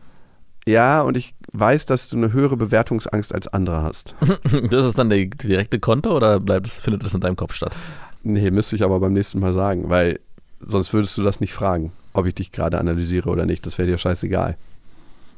[0.67, 4.15] Ja, und ich weiß, dass du eine höhere Bewertungsangst als andere hast.
[4.69, 7.75] Das ist dann der direkte Konto oder bleibt es, findet das in deinem Kopf statt?
[8.23, 10.19] Nee, müsste ich aber beim nächsten Mal sagen, weil
[10.59, 13.65] sonst würdest du das nicht fragen, ob ich dich gerade analysiere oder nicht.
[13.65, 14.57] Das wäre dir scheißegal.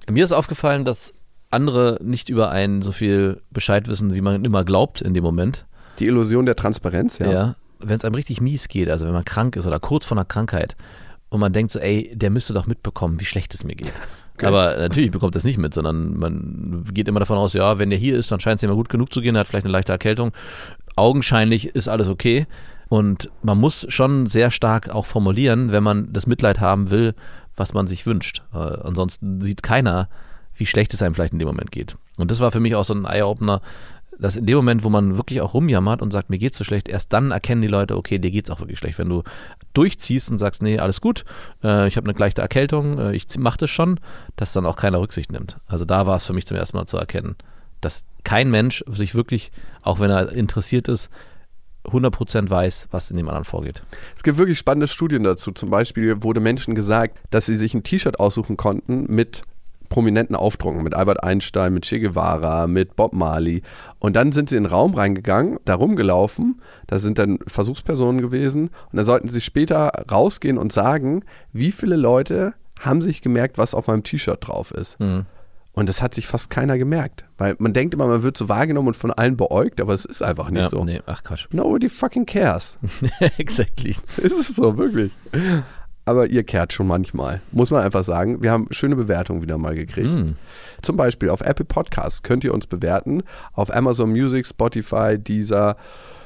[0.09, 1.13] Mir ist aufgefallen, dass
[1.49, 5.65] andere nicht über einen so viel Bescheid wissen, wie man immer glaubt in dem Moment.
[5.99, 7.31] Die Illusion der Transparenz, ja.
[7.31, 7.55] Ja.
[7.79, 10.25] Wenn es einem richtig mies geht, also wenn man krank ist oder kurz vor einer
[10.25, 10.75] Krankheit
[11.29, 13.93] und man denkt so, ey, der müsste doch mitbekommen, wie schlecht es mir geht.
[14.35, 14.47] Okay.
[14.47, 17.99] Aber natürlich bekommt das nicht mit, sondern man geht immer davon aus, ja, wenn der
[17.99, 19.91] hier ist, dann scheint es ihm gut genug zu gehen, er hat vielleicht eine leichte
[19.91, 20.31] Erkältung.
[20.95, 22.47] Augenscheinlich ist alles okay.
[22.89, 27.13] Und man muss schon sehr stark auch formulieren, wenn man das Mitleid haben will,
[27.55, 28.43] was man sich wünscht.
[28.53, 30.09] Äh, ansonsten sieht keiner,
[30.55, 31.97] wie schlecht es einem vielleicht in dem Moment geht.
[32.17, 33.61] Und das war für mich auch so ein Eye-Opener,
[34.19, 36.87] dass in dem Moment, wo man wirklich auch rumjammert und sagt, mir geht's so schlecht,
[36.87, 38.99] erst dann erkennen die Leute, okay, dir geht's auch wirklich schlecht.
[38.99, 39.23] Wenn du
[39.73, 41.25] durchziehst und sagst, nee, alles gut,
[41.63, 43.99] äh, ich habe eine leichte Erkältung, äh, ich mach das schon,
[44.35, 45.57] dass dann auch keiner Rücksicht nimmt.
[45.67, 47.35] Also da war es für mich zum ersten Mal zu erkennen,
[47.81, 51.09] dass kein Mensch sich wirklich, auch wenn er interessiert ist,
[51.85, 53.83] 100% weiß, was in dem anderen vorgeht.
[54.15, 55.51] Es gibt wirklich spannende Studien dazu.
[55.51, 59.43] Zum Beispiel wurde Menschen gesagt, dass sie sich ein T-Shirt aussuchen konnten mit
[59.93, 63.61] prominenten Aufdrucken, mit Albert Einstein, mit Che Guevara, mit Bob Marley.
[63.99, 68.69] Und dann sind sie in den Raum reingegangen, da rumgelaufen, da sind dann Versuchspersonen gewesen
[68.91, 73.75] und dann sollten sie später rausgehen und sagen, wie viele Leute haben sich gemerkt, was
[73.75, 74.99] auf meinem T-Shirt drauf ist.
[74.99, 75.27] Mhm.
[75.73, 77.25] Und das hat sich fast keiner gemerkt.
[77.38, 80.21] Weil man denkt immer, man wird so wahrgenommen und von allen beäugt, aber es ist
[80.21, 80.86] einfach nicht ja, so.
[80.86, 81.47] Nee, ach Quatsch.
[81.51, 82.77] Nobody fucking cares.
[83.38, 83.95] exactly.
[84.17, 85.12] ist es so, wirklich.
[86.05, 88.43] Aber ihr kehrt schon manchmal, muss man einfach sagen.
[88.43, 90.12] Wir haben schöne Bewertungen wieder mal gekriegt.
[90.12, 90.36] Mm.
[90.81, 93.23] Zum Beispiel auf Apple Podcasts könnt ihr uns bewerten.
[93.53, 95.75] Auf Amazon Music, Spotify, Deezer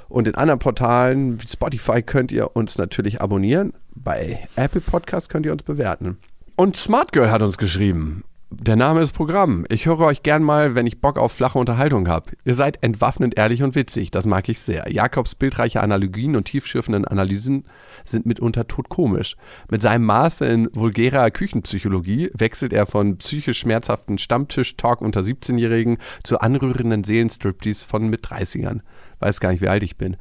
[0.09, 3.73] und in anderen Portalen wie Spotify könnt ihr uns natürlich abonnieren.
[3.93, 6.17] Bei Apple Podcasts könnt ihr uns bewerten.
[6.55, 8.23] Und Smart Girl hat uns geschrieben.
[8.49, 9.65] Der Name ist Programm.
[9.67, 12.31] Ich höre euch gern mal, wenn ich Bock auf flache Unterhaltung habe.
[12.45, 14.89] Ihr seid entwaffnend ehrlich und witzig, das mag ich sehr.
[14.89, 17.65] Jakobs bildreiche Analogien und tiefschürfenden Analysen
[18.05, 19.35] sind mitunter totkomisch.
[19.69, 26.39] Mit seinem Maße in vulgärer Küchenpsychologie wechselt er von psychisch schmerzhaften Stammtisch-Talk unter 17-Jährigen zu
[26.39, 28.79] anrührenden Seelenstriptease von mit 30ern.
[29.19, 30.15] Weiß gar nicht, wie alt ich bin.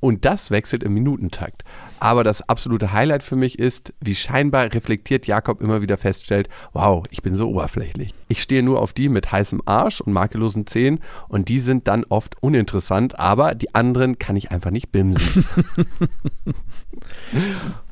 [0.00, 1.64] Und das wechselt im Minutentakt.
[1.98, 7.04] Aber das absolute Highlight für mich ist, wie scheinbar reflektiert Jakob immer wieder feststellt, wow,
[7.10, 8.14] ich bin so oberflächlich.
[8.28, 12.04] Ich stehe nur auf die mit heißem Arsch und makellosen Zähnen und die sind dann
[12.04, 15.44] oft uninteressant, aber die anderen kann ich einfach nicht bimsen.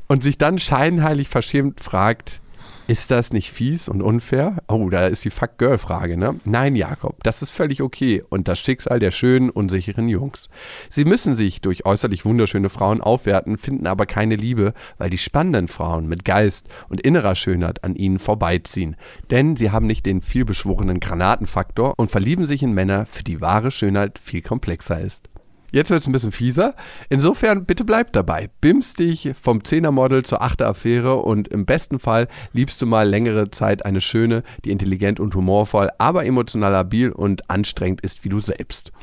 [0.07, 2.39] und sich dann scheinheilig verschämt fragt,
[2.87, 4.57] ist das nicht fies und unfair?
[4.67, 6.39] Oh, da ist die Fuck-Girl-Frage, ne?
[6.45, 10.49] Nein, Jakob, das ist völlig okay und das Schicksal der schönen, unsicheren Jungs.
[10.89, 15.67] Sie müssen sich durch äußerlich wunderschöne Frauen aufwerten, finden aber keine Liebe, weil die spannenden
[15.67, 18.95] Frauen mit Geist und innerer Schönheit an ihnen vorbeiziehen.
[19.29, 23.71] Denn sie haben nicht den vielbeschworenen Granatenfaktor und verlieben sich in Männer, für die wahre
[23.71, 25.29] Schönheit viel komplexer ist.
[25.71, 26.75] Jetzt wird es ein bisschen fieser.
[27.09, 28.49] Insofern bitte bleib dabei.
[28.61, 33.85] Bims dich vom Zehnermodel zur Achter-Affäre und im besten Fall liebst du mal längere Zeit
[33.85, 38.91] eine schöne, die intelligent und humorvoll, aber emotional labil und anstrengend ist wie du selbst.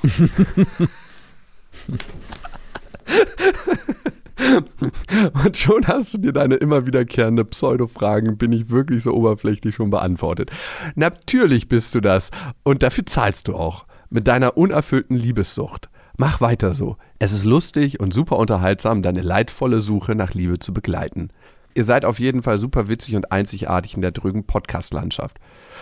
[5.44, 9.90] Und schon hast du dir deine immer wiederkehrende Pseudo-Fragen, bin ich wirklich so oberflächlich schon
[9.90, 10.50] beantwortet.
[10.96, 12.31] Natürlich bist du das
[12.62, 13.87] und dafür zahlst du auch.
[14.11, 15.88] Mit deiner unerfüllten Liebessucht.
[16.16, 16.96] Mach weiter so.
[17.18, 21.31] Es ist lustig und super unterhaltsam, deine leidvolle Suche nach Liebe zu begleiten.
[21.74, 25.38] Ihr seid auf jeden Fall super witzig und einzigartig in der drüben Podcast-Landschaft.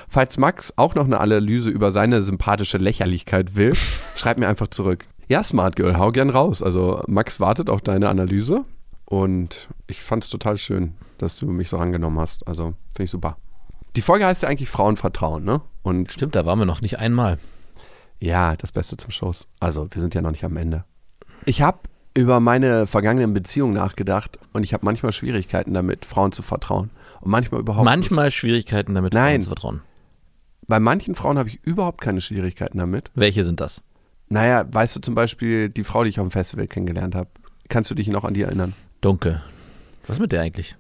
[0.09, 3.75] Falls Max auch noch eine Analyse über seine sympathische Lächerlichkeit will,
[4.15, 5.05] schreibt mir einfach zurück.
[5.29, 6.63] Ja, Smart Girl, hau gern raus.
[6.63, 8.65] Also Max wartet auf deine Analyse
[9.05, 12.49] und ich fand es total schön, dass du mich so angenommen hast.
[12.49, 13.37] Also finde ich super.
[13.95, 15.61] Die Folge heißt ja eigentlich Frauenvertrauen, ne?
[15.83, 17.39] Und Stimmt, da waren wir noch nicht einmal.
[18.23, 19.49] Ja, das Beste zum Schluss.
[19.59, 20.85] Also, wir sind ja noch nicht am Ende.
[21.45, 21.81] Ich habe
[22.15, 26.91] über meine vergangenen Beziehungen nachgedacht und ich habe manchmal Schwierigkeiten damit, Frauen zu vertrauen.
[27.21, 27.97] Und manchmal überhaupt nicht.
[27.97, 29.33] Manchmal Schwierigkeiten damit, Nein.
[29.33, 29.81] Frauen zu vertrauen.
[30.69, 33.11] Bei manchen Frauen habe ich überhaupt keine Schwierigkeiten damit.
[33.15, 33.83] Welche sind das?
[34.29, 37.29] Naja, weißt du zum Beispiel die Frau, die ich auf dem Festival kennengelernt habe.
[37.69, 38.75] Kannst du dich noch an die erinnern?
[39.01, 39.43] Dunkel.
[40.07, 40.77] Was ist mit der eigentlich?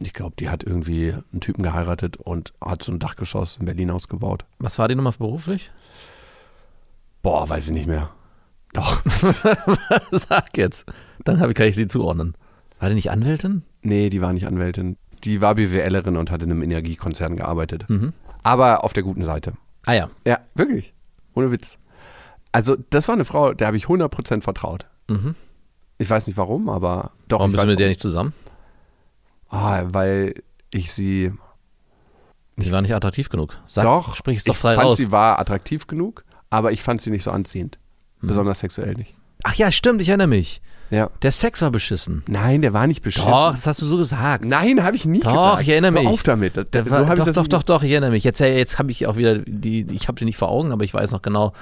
[0.00, 3.90] Ich glaube, die hat irgendwie einen Typen geheiratet und hat so ein Dachgeschoss in Berlin
[3.90, 4.44] ausgebaut.
[4.58, 5.70] Was war die nochmal beruflich?
[7.22, 8.10] Boah, weiß ich nicht mehr.
[8.72, 9.02] Doch.
[10.10, 10.86] Sag jetzt.
[11.24, 12.34] Dann hab ich, kann ich sie zuordnen.
[12.80, 13.62] War die nicht Anwältin?
[13.82, 14.96] Nee, die war nicht Anwältin.
[15.24, 17.88] Die war BWLerin und hat in einem Energiekonzern gearbeitet.
[17.88, 18.12] Mhm.
[18.42, 19.52] Aber auf der guten Seite.
[19.86, 20.10] Ah ja.
[20.26, 20.94] Ja, wirklich.
[21.34, 21.78] Ohne Witz.
[22.50, 24.86] Also, das war eine Frau, der habe ich 100% vertraut.
[25.08, 25.34] Mhm.
[25.98, 27.38] Ich weiß nicht warum, aber doch.
[27.38, 28.32] Warum ich bist du mit der nicht zusammen?
[29.48, 30.34] Ah, weil
[30.70, 31.32] ich sie.
[32.56, 33.58] Die war nicht attraktiv genug.
[33.66, 34.96] Sag's, doch, sprich es doch ich frei fand, raus.
[34.96, 37.78] sie war attraktiv genug, aber ich fand sie nicht so anziehend.
[38.20, 38.28] Hm.
[38.28, 39.14] Besonders sexuell nicht.
[39.44, 40.60] Ach ja, stimmt, ich erinnere mich.
[40.90, 41.08] Ja.
[41.22, 42.22] Der Sex war beschissen.
[42.28, 43.30] Nein, der war nicht beschissen.
[43.30, 44.44] Doch, das hast du so gesagt.
[44.44, 45.62] Nein, habe ich nie Doch, gesagt.
[45.62, 46.08] ich erinnere Hör mich.
[46.10, 46.56] auf damit.
[46.56, 48.24] Das, so war, ich doch, das doch, doch, doch, ich erinnere mich.
[48.24, 50.92] Jetzt, jetzt habe ich auch wieder die, ich habe sie nicht vor Augen, aber ich
[50.92, 51.54] weiß noch genau,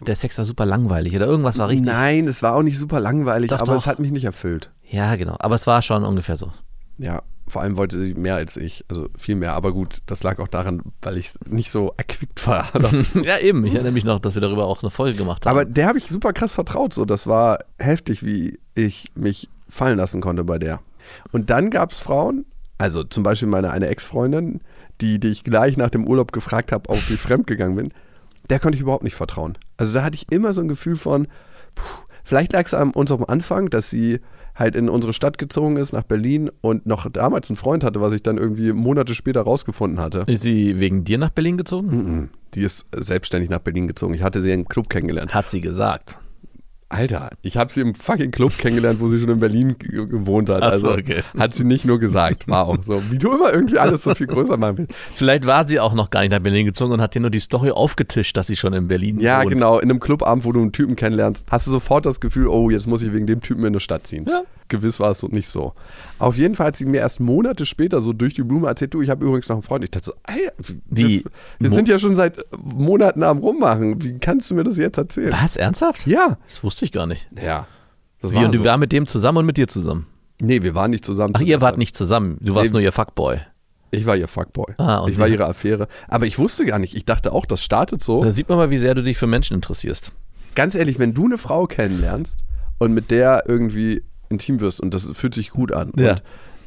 [0.00, 1.86] der Sex war super langweilig oder irgendwas war richtig.
[1.86, 3.80] Nein, es war auch nicht super langweilig, Doch, aber doch.
[3.80, 4.70] es hat mich nicht erfüllt.
[4.88, 5.36] Ja, genau.
[5.38, 6.50] Aber es war schon ungefähr so.
[6.96, 9.52] Ja, vor allem wollte sie mehr als ich, also viel mehr.
[9.54, 12.70] Aber gut, das lag auch daran, weil ich nicht so erquickt war.
[13.22, 13.64] ja, eben.
[13.66, 15.50] Ich erinnere mich noch, dass wir darüber auch eine Folge gemacht haben.
[15.50, 16.94] aber der habe ich super krass vertraut.
[16.94, 20.80] So, das war heftig, wie ich mich fallen lassen konnte bei der.
[21.32, 22.44] Und dann gab es Frauen,
[22.78, 24.60] also zum Beispiel meine eine Ex-Freundin,
[25.00, 27.92] die, die ich gleich nach dem Urlaub gefragt habe, ob ich fremdgegangen bin.
[28.50, 29.58] Der konnte ich überhaupt nicht vertrauen.
[29.76, 31.28] Also da hatte ich immer so ein Gefühl von,
[31.74, 34.20] puh, vielleicht lag es an uns am Anfang, dass sie
[34.54, 38.12] halt in unsere Stadt gezogen ist, nach Berlin und noch damals einen Freund hatte, was
[38.12, 40.24] ich dann irgendwie Monate später rausgefunden hatte.
[40.26, 41.88] ist sie wegen dir nach Berlin gezogen?
[41.88, 42.28] Mhm.
[42.54, 44.14] Die ist selbstständig nach Berlin gezogen.
[44.14, 45.32] Ich hatte sie im Club kennengelernt.
[45.34, 46.18] Hat sie gesagt.
[46.90, 50.48] Alter, ich habe sie im fucking Club kennengelernt, wo sie schon in Berlin ge- gewohnt
[50.48, 50.62] hat.
[50.62, 51.22] So, also okay.
[51.36, 52.44] hat sie nicht nur gesagt.
[52.48, 54.94] Wow, so wie du immer irgendwie alles so viel größer machen willst.
[55.14, 57.40] Vielleicht war sie auch noch gar nicht nach Berlin gezogen und hat dir nur die
[57.40, 59.50] Story aufgetischt, dass sie schon in Berlin Ja, wohnt.
[59.52, 59.78] genau.
[59.80, 62.86] In einem Clubabend, wo du einen Typen kennenlernst, hast du sofort das Gefühl, oh, jetzt
[62.86, 64.24] muss ich wegen dem Typen in eine Stadt ziehen.
[64.26, 64.44] Ja.
[64.68, 65.72] Gewiss war es so nicht so.
[66.18, 69.02] Auf jeden Fall hat sie mir erst Monate später so durch die Blume erzählt, du,
[69.02, 69.84] ich habe übrigens noch einen Freund.
[69.84, 70.52] Ich dachte so, Alter,
[70.86, 71.24] Wie?
[71.58, 74.02] wir, Mo- sind ja schon seit Monaten am Rummachen.
[74.02, 75.32] Wie kannst du mir das jetzt erzählen?
[75.32, 75.56] Was?
[75.56, 76.06] Ernsthaft?
[76.06, 76.38] Ja.
[76.46, 77.26] Das wusste ich gar nicht.
[77.42, 77.66] Ja.
[78.20, 78.64] Das Wie, und du so.
[78.64, 80.06] war mit dem zusammen und mit dir zusammen?
[80.40, 81.32] Nee, wir waren nicht zusammen.
[81.36, 82.36] Ach, zu ihr wart nicht zusammen.
[82.40, 82.74] Du warst Nee.
[82.74, 83.40] nur ihr Fuckboy.
[83.90, 84.74] Ich war ihr Fuckboy.
[84.76, 85.88] Ah, und ich war ihre Affäre.
[86.08, 86.94] Aber ich wusste gar nicht.
[86.94, 88.22] Ich dachte auch, das startet so.
[88.22, 90.12] Da sieht man mal, wie sehr du dich für Menschen interessierst.
[90.54, 92.40] Ganz ehrlich, wenn du eine Frau kennenlernst
[92.78, 96.12] und mit der irgendwie intim wirst und das fühlt sich gut an Ja.
[96.12, 96.22] und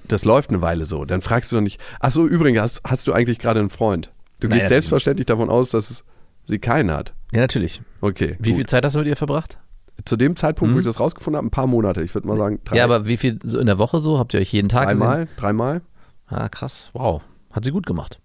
[0.08, 3.08] das läuft eine Weile so, dann fragst du doch nicht, ach so, übrigens, hast, hast
[3.08, 4.12] du eigentlich gerade einen Freund?
[4.39, 6.04] Du Nein, gehst natürlich selbstverständlich davon aus, dass
[6.47, 7.13] sie keinen hat.
[7.32, 7.82] Ja, natürlich.
[8.02, 8.36] Okay.
[8.39, 8.58] Wie gut.
[8.58, 9.58] viel Zeit hast du mit ihr verbracht?
[10.06, 10.82] Zu dem Zeitpunkt, wo Mhm.
[10.82, 12.02] ich das rausgefunden habe, ein paar Monate.
[12.02, 14.17] Ich würde mal sagen, drei, Ja, aber wie viel so in der Woche so?
[14.17, 15.74] Habt ihr euch jeden Tag zweimal, dreimal.
[15.82, 15.88] gesehen?
[16.28, 16.89] Ah, krass.
[16.93, 17.21] Wow.
[17.52, 18.19] Hat sie gut gemacht.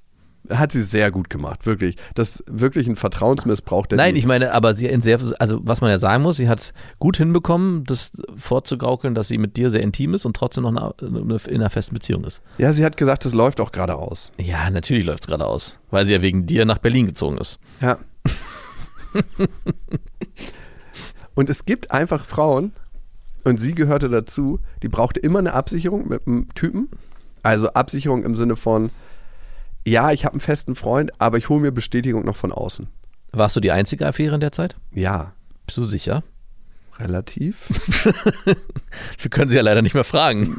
[0.50, 1.96] Hat sie sehr gut gemacht, wirklich.
[2.14, 3.86] Das ist wirklich ein Vertrauensmissbrauch.
[3.86, 6.48] Der Nein, ich meine, aber sie in sehr, also was man ja sagen muss, sie
[6.48, 10.64] hat es gut hinbekommen, das vorzugaukeln, dass sie mit dir sehr intim ist und trotzdem
[10.64, 12.42] noch eine, eine, in einer festen Beziehung ist.
[12.58, 14.32] Ja, sie hat gesagt, das läuft auch gerade aus.
[14.38, 17.58] Ja, natürlich läuft es gerade aus, weil sie ja wegen dir nach Berlin gezogen ist.
[17.80, 17.98] Ja.
[21.34, 22.72] und es gibt einfach Frauen,
[23.46, 26.88] und sie gehörte dazu, die brauchte immer eine Absicherung mit einem Typen.
[27.44, 28.90] Also Absicherung im Sinne von,
[29.86, 32.88] ja, ich habe einen festen Freund, aber ich hole mir Bestätigung noch von außen.
[33.32, 34.76] Warst du die einzige Affäre in der Zeit?
[34.92, 35.32] Ja,
[35.66, 36.22] Bist du sicher?
[36.98, 37.66] relativ.
[39.20, 40.56] Wir können sie ja leider nicht mehr fragen.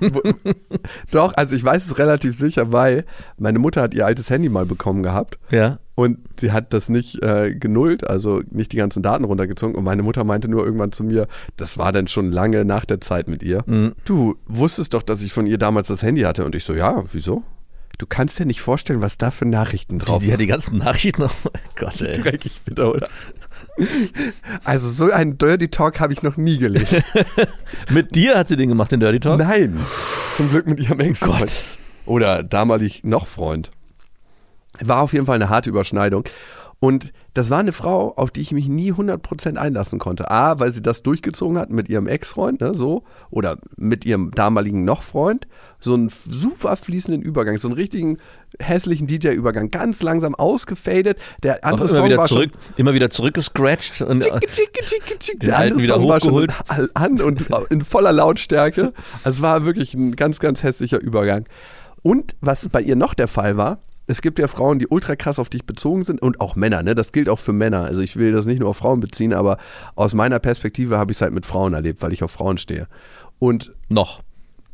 [1.09, 3.05] Doch, also ich weiß es relativ sicher, weil
[3.39, 5.39] meine Mutter hat ihr altes Handy mal bekommen gehabt.
[5.49, 5.79] ja.
[5.95, 9.75] Und sie hat das nicht äh, genullt, also nicht die ganzen Daten runtergezogen.
[9.75, 13.01] Und meine Mutter meinte nur irgendwann zu mir, das war dann schon lange nach der
[13.01, 13.63] Zeit mit ihr.
[13.65, 13.95] Mhm.
[14.05, 16.45] Du wusstest doch, dass ich von ihr damals das Handy hatte.
[16.45, 17.41] Und ich so, ja, wieso?
[17.97, 20.77] Du kannst dir nicht vorstellen, was da für Nachrichten drauf Die, die hat die ganzen
[20.77, 21.23] Nachrichten.
[21.23, 21.29] Oh
[21.75, 22.21] Gott, ey.
[22.21, 23.09] Dreckig bitte, oder?
[24.63, 27.03] Also so einen Dirty Talk habe ich noch nie gelesen.
[27.89, 29.39] Mit dir hat sie den gemacht, den Dirty Talk?
[29.39, 29.79] Nein,
[30.35, 31.63] zum Glück mit ihrem ex Gott.
[32.05, 33.69] Oder damalig noch Freund.
[34.79, 36.23] War auf jeden Fall eine harte Überschneidung.
[36.79, 40.31] Und das war eine Frau, auf die ich mich nie 100% einlassen konnte.
[40.31, 43.03] A, weil sie das durchgezogen hat mit ihrem Ex-Freund, ne, so.
[43.29, 45.47] Oder mit ihrem damaligen Noch-Freund.
[45.79, 48.17] So einen super fließenden Übergang, so einen richtigen
[48.59, 49.69] hässlichen DJ-Übergang.
[49.69, 51.19] Ganz langsam ausgefadet.
[51.43, 55.19] Der Auch andere immer Song wieder war zurück, immer wieder zurückgescratcht und Tschicke, tschicke, tschicke,
[55.19, 55.37] tschicke.
[55.37, 56.91] Den Der alten wieder Song war schon hochgeholt.
[56.95, 58.93] an und in voller Lautstärke.
[59.23, 61.45] Also es war wirklich ein ganz, ganz hässlicher Übergang.
[62.01, 65.37] Und was bei ihr noch der Fall war, es gibt ja Frauen, die ultra krass
[65.39, 66.95] auf dich bezogen sind und auch Männer, ne?
[66.95, 67.83] Das gilt auch für Männer.
[67.83, 69.57] Also ich will das nicht nur auf Frauen beziehen, aber
[69.95, 72.87] aus meiner Perspektive habe ich es halt mit Frauen erlebt, weil ich auf Frauen stehe.
[73.39, 74.21] Und noch.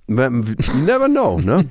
[0.08, 1.66] never know, ne?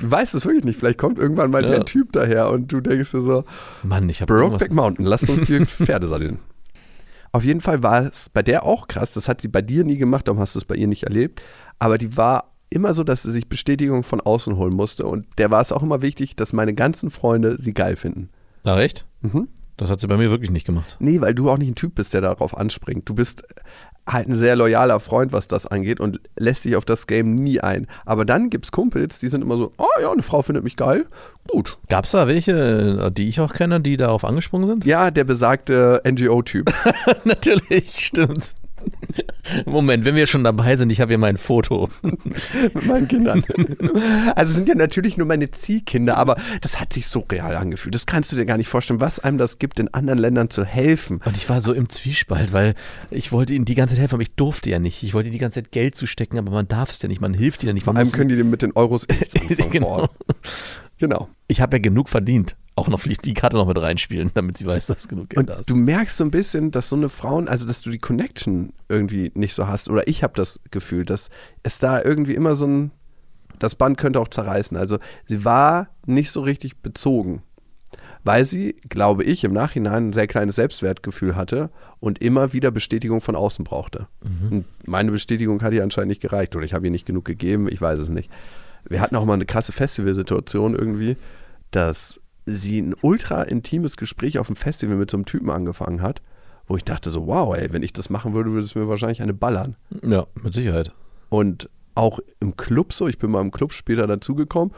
[0.00, 0.78] Du weißt es wirklich nicht.
[0.78, 1.70] Vielleicht kommt irgendwann mal Ja.
[1.70, 3.44] der Typ daher und du denkst dir so,
[3.82, 6.38] Mann, ich habe Brokeback Mountain, lass uns die Pferde satteln.
[7.32, 9.12] Auf jeden Fall war es bei der auch krass.
[9.14, 11.42] Das hat sie bei dir nie gemacht, darum hast du es bei ihr nicht erlebt.
[11.78, 15.06] Aber die war immer so, dass sie sich Bestätigung von außen holen musste.
[15.06, 18.28] Und der war es auch immer wichtig, dass meine ganzen Freunde sie geil finden.
[18.64, 19.06] Na recht?
[19.22, 19.48] Mhm.
[19.76, 20.96] Das hat sie bei mir wirklich nicht gemacht.
[20.98, 23.08] Nee, weil du auch nicht ein Typ bist, der darauf anspringt.
[23.08, 23.44] Du bist
[24.12, 27.60] halt ein sehr loyaler Freund, was das angeht und lässt sich auf das Game nie
[27.60, 27.86] ein.
[28.04, 30.76] Aber dann gibt es Kumpels, die sind immer so, oh ja, eine Frau findet mich
[30.76, 31.06] geil.
[31.48, 31.78] Gut.
[31.88, 34.84] Gab es da welche, die ich auch kenne, die darauf angesprungen sind?
[34.84, 36.72] Ja, der besagte NGO-Typ.
[37.24, 38.50] Natürlich, stimmt.
[39.66, 41.88] Moment, wenn wir schon dabei sind, ich habe hier mein Foto.
[42.02, 43.44] mit meinen Kindern.
[44.36, 47.94] Also es sind ja natürlich nur meine Ziehkinder, aber das hat sich so real angefühlt.
[47.94, 50.64] Das kannst du dir gar nicht vorstellen, was einem das gibt, in anderen Ländern zu
[50.64, 51.20] helfen.
[51.24, 52.74] Und ich war so im Zwiespalt, weil
[53.10, 55.02] ich wollte ihnen die ganze Zeit helfen, aber ich durfte ja nicht.
[55.02, 57.32] Ich wollte ihnen die ganze Zeit Geld zustecken, aber man darf es ja nicht, man
[57.34, 57.84] hilft ihnen ja nicht.
[57.84, 59.70] Vor Man allem muss- können die mit den Euros anfangen.
[59.70, 60.08] genau.
[60.98, 61.28] Genau.
[61.46, 62.56] Ich habe ja genug verdient.
[62.74, 65.48] Auch noch vielleicht die Karte noch mit reinspielen, damit sie weiß, dass genug Geld Und
[65.48, 65.68] da ist.
[65.68, 69.32] du merkst so ein bisschen, dass so eine Frauen, also dass du die Connection irgendwie
[69.34, 69.90] nicht so hast.
[69.90, 71.28] Oder ich habe das Gefühl, dass
[71.64, 72.92] es da irgendwie immer so ein,
[73.58, 74.76] das Band könnte auch zerreißen.
[74.76, 77.42] Also sie war nicht so richtig bezogen.
[78.22, 83.20] Weil sie, glaube ich, im Nachhinein ein sehr kleines Selbstwertgefühl hatte und immer wieder Bestätigung
[83.20, 84.06] von außen brauchte.
[84.50, 87.68] Und meine Bestätigung hat ihr anscheinend nicht gereicht oder ich habe ihr nicht genug gegeben,
[87.68, 88.30] ich weiß es nicht.
[88.88, 91.16] Wir hatten auch mal eine krasse Festivalsituation irgendwie,
[91.70, 96.22] dass sie ein ultra intimes Gespräch auf dem Festival mit so einem Typen angefangen hat,
[96.66, 99.22] wo ich dachte so, wow, ey, wenn ich das machen würde, würde es mir wahrscheinlich
[99.22, 99.76] eine ballern.
[100.02, 100.92] Ja, mit Sicherheit.
[101.28, 104.74] Und auch im Club so, ich bin mal im Club später dazugekommen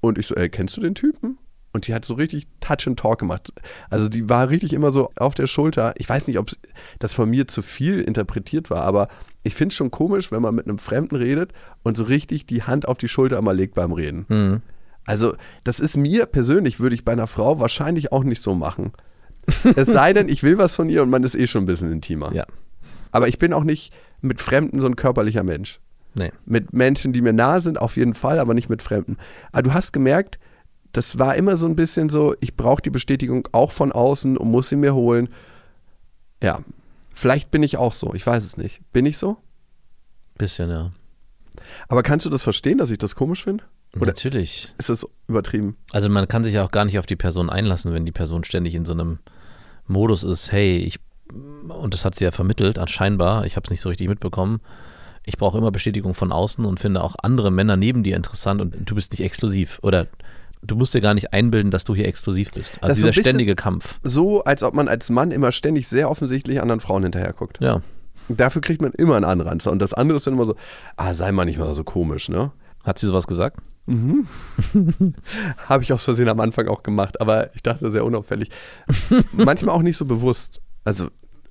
[0.00, 1.38] und ich so, ey, kennst du den Typen?
[1.72, 3.52] Und die hat so richtig Touch and Talk gemacht.
[3.90, 5.94] Also die war richtig immer so auf der Schulter.
[5.98, 6.50] Ich weiß nicht, ob
[6.98, 9.08] das von mir zu viel interpretiert war, aber
[9.42, 12.62] ich finde es schon komisch, wenn man mit einem Fremden redet und so richtig die
[12.62, 14.26] Hand auf die Schulter immer legt beim Reden.
[14.28, 14.62] Mhm.
[15.06, 18.92] Also, das ist mir persönlich, würde ich bei einer Frau wahrscheinlich auch nicht so machen.
[19.76, 21.90] es sei denn, ich will was von ihr und man ist eh schon ein bisschen
[21.90, 22.32] intimer.
[22.32, 22.46] Ja.
[23.10, 25.80] Aber ich bin auch nicht mit Fremden so ein körperlicher Mensch.
[26.14, 26.32] Nee.
[26.44, 29.16] Mit Menschen, die mir nahe sind, auf jeden Fall, aber nicht mit Fremden.
[29.52, 30.38] Aber du hast gemerkt,
[30.92, 34.50] das war immer so ein bisschen so, ich brauche die Bestätigung auch von außen und
[34.50, 35.28] muss sie mir holen.
[36.42, 36.60] Ja,
[37.20, 38.80] vielleicht bin ich auch so, ich weiß es nicht.
[38.92, 39.36] Bin ich so?
[40.38, 40.92] Bisschen, ja.
[41.88, 43.64] Aber kannst du das verstehen, dass ich das komisch finde?
[43.96, 44.72] Oder Natürlich.
[44.78, 45.76] ist das übertrieben?
[45.92, 48.44] Also man kann sich ja auch gar nicht auf die Person einlassen, wenn die Person
[48.44, 49.18] ständig in so einem
[49.86, 51.00] Modus ist, hey, ich,
[51.68, 54.60] und das hat sie ja vermittelt, scheinbar, ich habe es nicht so richtig mitbekommen,
[55.26, 58.88] ich brauche immer Bestätigung von außen und finde auch andere Männer neben dir interessant und
[58.88, 59.78] du bist nicht exklusiv.
[59.82, 60.06] Oder
[60.62, 62.74] du musst dir gar nicht einbilden, dass du hier exklusiv bist.
[62.82, 63.98] Also Das so dieser bisschen- ständige Kampf.
[64.02, 67.58] So, als ob man als Mann immer ständig sehr offensichtlich anderen Frauen hinterher guckt.
[67.60, 67.82] Ja.
[68.28, 69.72] Dafür kriegt man immer einen Anranzer.
[69.72, 70.54] Und das andere ist dann immer so,
[70.96, 72.52] ah, sei mal nicht mal so komisch, ne?
[72.84, 73.58] Hat sie sowas gesagt?
[75.66, 78.50] Habe ich aus Versehen am Anfang auch gemacht, aber ich dachte sehr unauffällig.
[79.32, 80.60] Manchmal auch nicht so bewusst.
[80.84, 81.08] Also,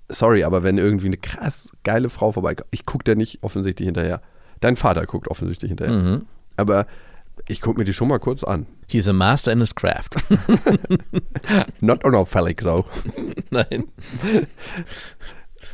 [0.10, 4.22] sorry, aber wenn irgendwie eine krass geile Frau vorbeikommt, ich gucke da nicht offensichtlich hinterher.
[4.62, 5.94] Dein Vater guckt offensichtlich hinterher.
[5.96, 6.26] Mhm.
[6.58, 6.86] Aber
[7.48, 8.66] ich gucke mir die schon mal kurz an.
[8.90, 10.16] He's a master in his craft.
[11.80, 12.86] Not unauffällig so.
[13.52, 13.86] Nein.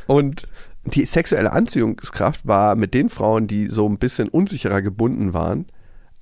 [0.06, 0.46] Und
[0.84, 5.66] die sexuelle Anziehungskraft war mit den Frauen, die so ein bisschen unsicherer gebunden waren,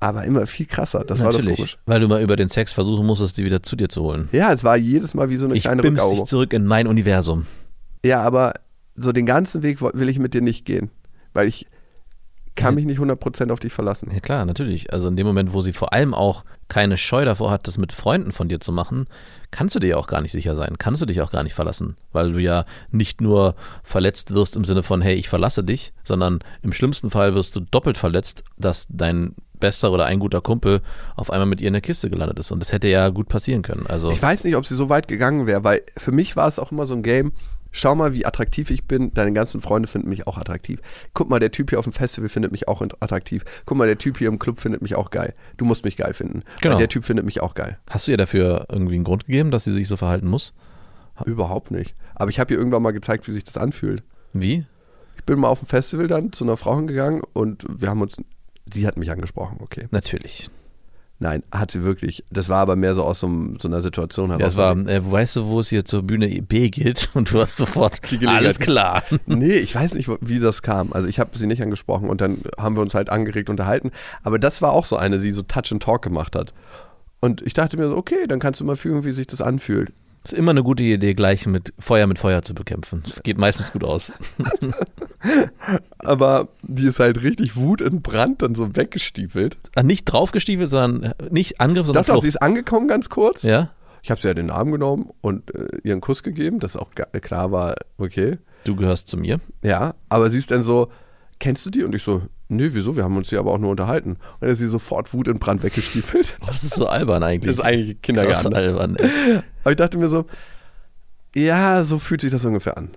[0.00, 1.04] aber immer viel krasser.
[1.04, 1.56] Das war das Natürlich.
[1.56, 1.78] komisch.
[1.86, 4.28] Weil du mal über den Sex versuchen musstest, die wieder zu dir zu holen.
[4.32, 6.26] Ja, es war jedes Mal wie so eine Ich kleine bimse dich Rückeroberung.
[6.26, 7.46] zurück in mein Universum.
[8.04, 8.54] Ja, aber
[8.94, 10.90] so den ganzen Weg will ich mit dir nicht gehen,
[11.32, 11.66] weil ich
[12.56, 14.10] kann mich nicht 100% auf dich verlassen.
[14.12, 14.92] Ja klar, natürlich.
[14.92, 17.92] Also in dem Moment, wo sie vor allem auch keine Scheu davor hat, das mit
[17.92, 19.06] Freunden von dir zu machen,
[19.50, 21.54] kannst du dir ja auch gar nicht sicher sein, kannst du dich auch gar nicht
[21.54, 25.92] verlassen, weil du ja nicht nur verletzt wirst im Sinne von, hey, ich verlasse dich,
[26.04, 30.82] sondern im schlimmsten Fall wirst du doppelt verletzt, dass dein bester oder ein guter Kumpel
[31.16, 32.50] auf einmal mit ihr in der Kiste gelandet ist.
[32.52, 33.86] Und das hätte ja gut passieren können.
[33.86, 36.58] Also Ich weiß nicht, ob sie so weit gegangen wäre, weil für mich war es
[36.58, 37.32] auch immer so ein Game.
[37.76, 39.12] Schau mal, wie attraktiv ich bin.
[39.14, 40.80] Deine ganzen Freunde finden mich auch attraktiv.
[41.12, 43.44] Guck mal, der Typ hier auf dem Festival findet mich auch attraktiv.
[43.66, 45.34] Guck mal, der Typ hier im Club findet mich auch geil.
[45.56, 46.44] Du musst mich geil finden.
[46.60, 46.74] Genau.
[46.74, 47.76] Weil der Typ findet mich auch geil.
[47.90, 50.54] hast du ihr dafür irgendwie einen Grund gegeben, dass sie sich so verhalten muss?
[51.26, 51.96] Überhaupt nicht.
[52.14, 54.04] Aber ich habe ihr irgendwann mal gezeigt, wie sich das anfühlt.
[54.32, 54.66] Wie?
[55.16, 58.18] Ich bin mal auf dem Festival dann zu einer Frau hingegangen und wir haben uns.
[58.72, 59.88] Sie hat mich angesprochen, okay.
[59.90, 60.48] Natürlich.
[61.20, 62.24] Nein, hat sie wirklich.
[62.30, 64.40] Das war aber mehr so aus so, so einer Situation heraus.
[64.40, 67.08] Ja, es war, äh, weißt du, wo es hier zur Bühne B geht?
[67.14, 69.02] Und du hast sofort, alles klar.
[69.26, 70.92] Nee, ich weiß nicht, wie das kam.
[70.92, 73.90] Also ich habe sie nicht angesprochen und dann haben wir uns halt angeregt unterhalten.
[74.22, 76.52] Aber das war auch so eine, die so Touch and Talk gemacht hat.
[77.20, 79.92] Und ich dachte mir so, okay, dann kannst du mal fühlen, wie sich das anfühlt.
[80.24, 83.02] Ist immer eine gute Idee, gleich mit Feuer mit Feuer zu bekämpfen.
[83.04, 84.12] Das geht meistens gut aus.
[85.98, 89.56] Aber die ist halt richtig wutentbrannt dann so weggestiefelt.
[89.74, 92.36] Ah, Nicht draufgestiefelt, sondern äh, nicht Angriff, sondern Doch, doch, sie Flucht.
[92.36, 93.42] ist angekommen ganz kurz.
[93.42, 93.70] Ja?
[94.02, 96.90] Ich habe sie ja den Arm genommen und äh, ihr einen Kuss gegeben, dass auch
[96.92, 98.38] klar war, okay.
[98.64, 99.40] Du gehörst zu mir.
[99.62, 100.88] Ja, aber sie ist dann so,
[101.38, 101.84] kennst du die?
[101.84, 102.22] Und ich so,
[102.56, 102.96] nö, wieso?
[102.96, 104.10] Wir haben uns hier aber auch nur unterhalten.
[104.12, 106.38] Und dann ist sie sofort wutentbrannt weggestiefelt.
[106.42, 107.56] Oh, das ist so albern eigentlich.
[107.56, 108.50] Das ist eigentlich Krass Kindergarten.
[108.50, 108.56] ne?
[108.56, 108.96] albern.
[108.96, 109.40] ey.
[109.62, 110.26] Aber ich dachte mir so,
[111.34, 112.90] ja, so fühlt sich das ungefähr an.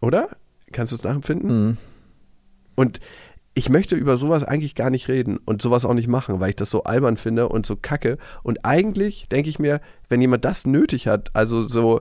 [0.00, 0.28] Oder?
[0.72, 1.66] Kannst du es nachempfinden?
[1.66, 1.76] Mhm.
[2.76, 3.00] Und
[3.54, 6.56] ich möchte über sowas eigentlich gar nicht reden und sowas auch nicht machen, weil ich
[6.56, 8.16] das so albern finde und so kacke.
[8.42, 12.00] Und eigentlich denke ich mir, wenn jemand das nötig hat, also so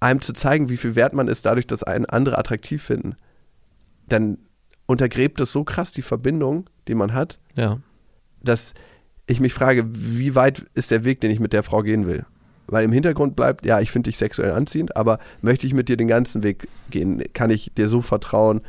[0.00, 3.16] einem zu zeigen, wie viel wert man ist, dadurch, dass einen andere attraktiv finden,
[4.08, 4.38] dann
[4.86, 7.78] untergräbt es so krass die Verbindung, die man hat, Ja.
[8.42, 8.74] dass
[9.26, 12.24] ich mich frage, wie weit ist der Weg, den ich mit der Frau gehen will?
[12.68, 15.96] Weil im Hintergrund bleibt, ja, ich finde dich sexuell anziehend, aber möchte ich mit dir
[15.96, 17.22] den ganzen Weg gehen?
[17.32, 18.60] Kann ich dir so vertrauen?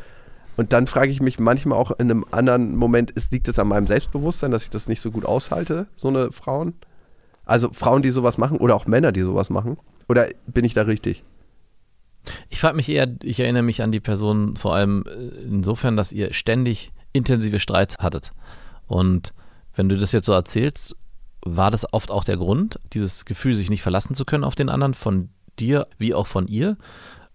[0.56, 3.68] Und dann frage ich mich manchmal auch in einem anderen Moment, ist, liegt es an
[3.68, 6.74] meinem Selbstbewusstsein, dass ich das nicht so gut aushalte, so eine Frauen?
[7.46, 9.78] Also Frauen, die sowas machen oder auch Männer, die sowas machen?
[10.10, 11.24] Oder bin ich da richtig?
[12.50, 16.12] Ich frage mich eher, ich erinnere mich an die Person vor allem äh, insofern, dass
[16.12, 18.32] ihr ständig intensive Streits hattet.
[18.88, 19.34] Und
[19.76, 20.96] wenn du das jetzt so erzählst,
[21.42, 24.70] war das oft auch der Grund, dieses Gefühl, sich nicht verlassen zu können auf den
[24.70, 26.78] anderen, von dir wie auch von ihr?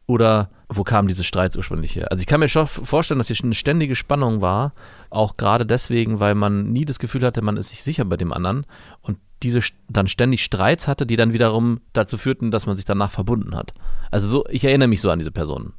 [0.07, 2.11] Oder wo kamen diese Streits ursprünglich her?
[2.11, 4.73] Also ich kann mir schon vorstellen, dass hier eine ständige Spannung war,
[5.11, 8.33] auch gerade deswegen, weil man nie das Gefühl hatte, man ist sich sicher bei dem
[8.33, 8.67] anderen
[9.01, 13.11] und diese dann ständig Streits hatte, die dann wiederum dazu führten, dass man sich danach
[13.11, 13.75] verbunden hat.
[14.11, 15.73] Also so, ich erinnere mich so an diese Person.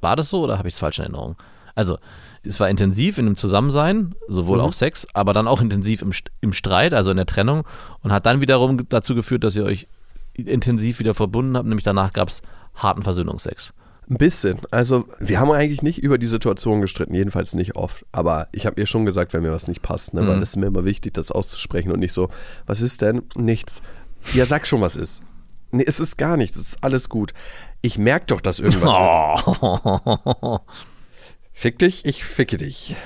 [0.00, 1.36] War das so oder habe ich es falsch in Erinnerung?
[1.74, 1.98] Also,
[2.44, 4.64] es war intensiv in dem Zusammensein, sowohl Mhm.
[4.64, 6.10] auch Sex, aber dann auch intensiv im,
[6.40, 7.64] im Streit, also in der Trennung
[8.02, 9.86] und hat dann wiederum dazu geführt, dass ihr euch
[10.34, 12.42] intensiv wieder verbunden habt, nämlich danach gab es
[12.74, 13.72] harten Versöhnungsex.
[14.10, 14.58] Ein bisschen.
[14.72, 18.04] Also, wir haben eigentlich nicht über die Situation gestritten, jedenfalls nicht oft.
[18.10, 20.26] Aber ich habe ihr schon gesagt, wenn mir was nicht passt, ne?
[20.26, 20.42] weil Mhm.
[20.42, 22.28] es ist mir immer wichtig, das auszusprechen und nicht so,
[22.66, 23.22] was ist denn?
[23.36, 23.82] Nichts.
[24.34, 25.22] Ja, sag schon, was ist.
[25.70, 27.32] Nee, es ist gar nichts, es ist alles gut.
[27.82, 30.60] Ich merke doch, dass irgendwas ist.
[31.52, 32.96] Fick dich, ich ficke dich.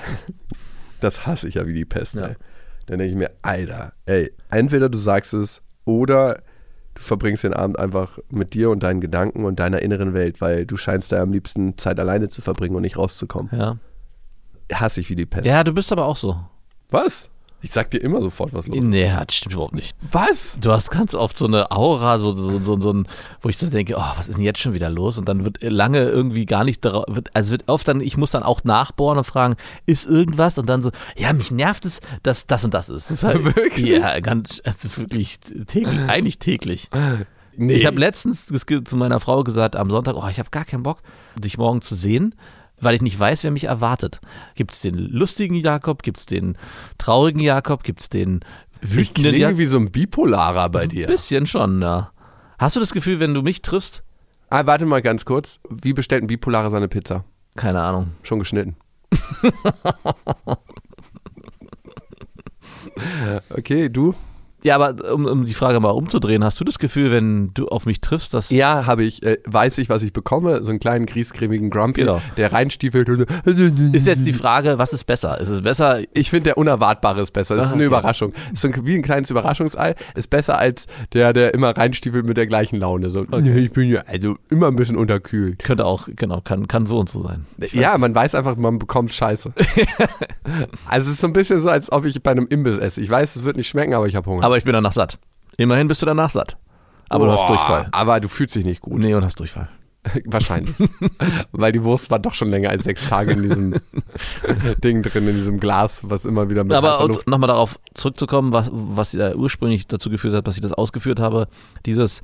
[1.01, 2.15] Das hasse ich ja wie die Pest.
[2.15, 2.27] Ja.
[2.29, 2.35] Ey.
[2.87, 6.41] Dann denke ich mir, Alter, ey, entweder du sagst es oder
[6.95, 10.65] du verbringst den Abend einfach mit dir und deinen Gedanken und deiner inneren Welt, weil
[10.65, 13.51] du scheinst da am liebsten Zeit alleine zu verbringen und nicht rauszukommen.
[13.55, 13.77] Ja.
[14.73, 15.45] Hasse ich wie die Pest.
[15.45, 16.39] ja, du bist aber auch so.
[16.89, 17.29] Was?
[17.65, 18.87] Ich sag dir immer sofort, was los ist.
[18.87, 19.95] Nee, das stimmt überhaupt nicht.
[20.11, 20.59] Was?
[20.61, 23.07] Du hast ganz oft so eine Aura, so, so, so, so ein,
[23.41, 25.17] wo ich so denke, oh, was ist denn jetzt schon wieder los?
[25.17, 28.29] Und dann wird lange irgendwie gar nicht darauf, wird, also wird oft dann, ich muss
[28.29, 29.55] dann auch nachbohren und fragen,
[29.87, 30.59] ist irgendwas?
[30.59, 33.09] Und dann so, ja, mich nervt es, dass das und das ist.
[33.09, 33.87] Das ist halt, Wirklich?
[33.87, 36.91] Ja, ganz, also wirklich täglich, eigentlich täglich.
[37.57, 37.73] Nee.
[37.73, 40.99] Ich habe letztens zu meiner Frau gesagt am Sonntag, oh, ich habe gar keinen Bock,
[41.35, 42.35] dich morgen zu sehen,
[42.85, 44.21] weil ich nicht weiß, wer mich erwartet.
[44.55, 46.57] Gibt es den lustigen Jakob, gibt es den
[46.97, 48.39] traurigen Jakob, gibt es den
[48.81, 49.57] ich wütenden klinge Jakob?
[49.57, 51.07] wie so ein Bipolarer bei Ein dir.
[51.07, 52.11] bisschen schon, ja.
[52.57, 54.03] Hast du das Gefühl, wenn du mich triffst?
[54.49, 55.59] Ah, warte mal ganz kurz.
[55.69, 57.25] Wie bestellt ein Bipolarer seine Pizza?
[57.55, 58.11] Keine Ahnung.
[58.23, 58.77] Schon geschnitten.
[63.49, 64.13] okay, du?
[64.65, 67.85] Ja, aber um, um die Frage mal umzudrehen, hast du das Gefühl, wenn du auf
[67.85, 68.49] mich triffst, dass.
[68.49, 69.21] Ja, habe ich.
[69.21, 70.63] Äh, weiß ich, was ich bekomme.
[70.63, 72.19] So einen kleinen griesgrämigen Grumpy, Genau.
[72.35, 73.07] der reinstiefelt.
[73.45, 75.39] Ist jetzt die Frage, was ist besser?
[75.39, 77.55] Ist es besser, ich finde, der Unerwartbare ist besser.
[77.55, 77.87] Das ist eine okay.
[77.87, 78.33] Überraschung.
[78.53, 79.93] Ist so ein, wie ein kleines Überraschungsei.
[80.15, 83.11] Ist besser als der, der immer reinstiefelt mit der gleichen Laune.
[83.11, 85.59] So, ich bin ja also immer ein bisschen unterkühlt.
[85.59, 87.45] könnte auch, genau, kann, kann so und so sein.
[87.71, 89.53] Ja, man weiß einfach, man bekommt Scheiße.
[90.87, 92.99] also es ist so ein bisschen so, als ob ich bei einem Imbiss esse.
[93.01, 94.43] Ich weiß, es wird nicht schmecken, aber ich habe Hunger.
[94.43, 95.19] Aber ich bin danach satt.
[95.57, 96.57] Immerhin bist du danach satt.
[97.09, 97.87] Aber du hast Boah, Durchfall.
[97.91, 98.99] Aber du fühlst dich nicht gut.
[98.99, 99.69] Nee, und hast Durchfall.
[100.25, 100.75] Wahrscheinlich.
[101.51, 103.75] Weil die Wurst war doch schon länger als sechs Tage in diesem
[104.83, 109.11] Ding drin, in diesem Glas, was immer wieder mit Aber nochmal darauf zurückzukommen, was, was
[109.11, 111.47] da ursprünglich dazu geführt hat, dass ich das ausgeführt habe.
[111.85, 112.21] Dieses,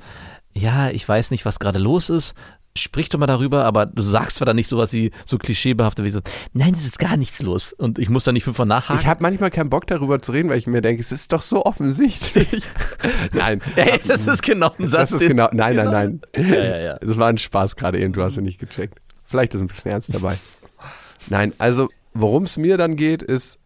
[0.52, 2.34] ja, ich weiß nicht, was gerade los ist.
[2.76, 6.10] Sprich doch mal darüber, aber du sagst zwar dann nicht sowas wie so klischeebehaftet wie
[6.10, 6.20] so,
[6.54, 7.74] nein, es ist gar nichts los.
[7.74, 9.00] Und ich muss da nicht fünfmal nachhaken.
[9.00, 11.42] Ich habe manchmal keinen Bock darüber zu reden, weil ich mir denke, es ist doch
[11.42, 12.64] so offensichtlich.
[13.32, 13.60] nein.
[13.76, 15.10] Ey, das ist genau ein Satz.
[15.10, 15.48] Das ist genau.
[15.52, 16.20] Nein, nein, nein.
[16.34, 16.98] Ja, ja, ja.
[16.98, 18.98] Das war ein Spaß gerade eben, du hast ihn nicht gecheckt.
[19.26, 20.38] Vielleicht ist ein bisschen ernst dabei.
[21.28, 23.58] Nein, also worum es mir dann geht, ist,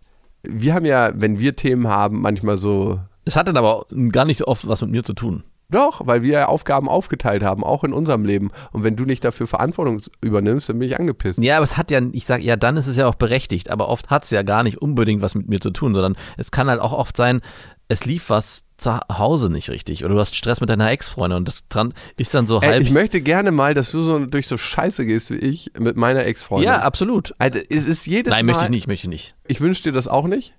[0.42, 4.42] wir haben ja, wenn wir Themen haben, manchmal so Das hat dann aber gar nicht
[4.42, 5.44] oft was mit mir zu tun.
[5.68, 8.50] Doch, weil wir Aufgaben aufgeteilt haben, auch in unserem Leben.
[8.72, 11.42] Und wenn du nicht dafür Verantwortung übernimmst, dann bin ich angepisst.
[11.42, 13.88] Ja, aber es hat ja, ich sag, ja, dann ist es ja auch berechtigt, aber
[13.88, 16.68] oft hat es ja gar nicht unbedingt was mit mir zu tun, sondern es kann
[16.68, 17.40] halt auch oft sein,
[17.88, 21.48] es lief was zu Hause nicht richtig oder du hast Stress mit deiner Ex-Freundin und
[21.48, 22.82] das dran ist dann so Ey, halb.
[22.82, 26.26] ich möchte gerne mal, dass du so durch so Scheiße gehst wie ich mit meiner
[26.26, 26.66] Ex-Freundin.
[26.68, 27.34] ja, absolut.
[27.38, 28.52] Alter, es ist jedes Nein, Mal.
[28.52, 29.36] möchte ich nicht, möchte ich nicht.
[29.46, 30.52] Ich wünsche dir das auch nicht.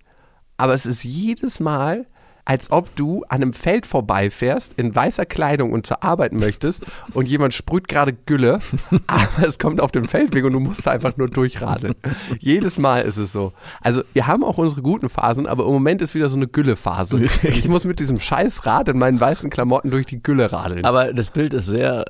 [0.57, 2.07] Aber es ist jedes Mal,
[2.47, 7.27] als ob du an einem Feld vorbeifährst, in weißer Kleidung und zur Arbeit möchtest und
[7.27, 8.61] jemand sprüht gerade Gülle,
[9.07, 11.95] aber es kommt auf dem Feldweg und du musst einfach nur durchradeln.
[12.39, 13.51] Jedes Mal ist es so.
[13.81, 17.17] Also wir haben auch unsere guten Phasen, aber im Moment ist wieder so eine Gülle-Phase.
[17.43, 20.85] Ich muss mit diesem scheiß Rad in meinen weißen Klamotten durch die Gülle radeln.
[20.85, 22.05] Aber das Bild ist sehr,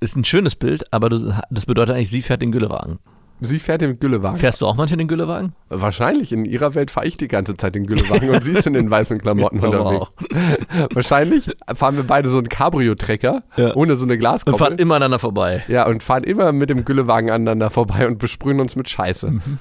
[0.00, 2.98] ist ein schönes Bild, aber das bedeutet eigentlich, sie fährt den Güllewagen.
[3.40, 4.38] Sie fährt den Güllewagen.
[4.38, 5.52] Fährst du auch manchmal den Güllewagen?
[5.68, 6.32] Wahrscheinlich.
[6.32, 8.90] In ihrer Welt fahre ich die ganze Zeit den Güllewagen und sie ist in den
[8.90, 10.06] weißen Klamotten unterwegs.
[10.94, 13.74] Wahrscheinlich fahren wir beide so einen Cabrio-Trecker Ja.
[13.76, 14.58] ohne so eine Und Glaskoppel.
[14.58, 15.64] fahren immer aneinander vorbei.
[15.68, 19.30] ja, und fahren immer mit dem Güllewagen aneinander vorbei und besprühen uns mit Scheiße.
[19.30, 19.58] Mhm.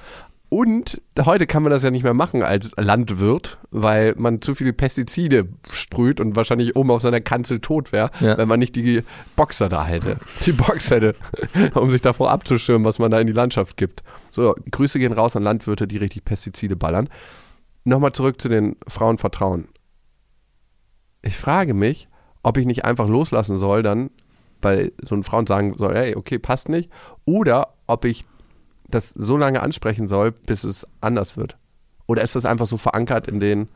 [0.49, 4.71] Und heute kann man das ja nicht mehr machen als Landwirt, weil man zu viele
[4.71, 8.37] Pestizide sprüht und wahrscheinlich oben auf seiner Kanzel tot wäre, Ja.
[8.37, 9.03] wenn man nicht die
[9.35, 10.17] Boxer da hätte.
[10.45, 11.15] Die Box hätte,
[11.73, 14.03] um sich davor abzuschirmen, was man da in die Landschaft gibt.
[14.29, 17.09] So, Grüße gehen raus an Landwirte, die richtig Pestizide ballern.
[17.83, 19.67] Nochmal zurück zu den Frauenvertrauen.
[21.23, 22.07] Ich frage mich,
[22.41, 24.11] ob ich nicht einfach loslassen soll, dann
[24.61, 26.89] bei so einen Frauen sagen soll, hey, okay, passt nicht.
[27.25, 28.25] Oder ob ich
[28.89, 31.57] das so lange ansprechen soll, bis es anders wird.
[32.05, 33.67] Oder ist das einfach so verankert in den,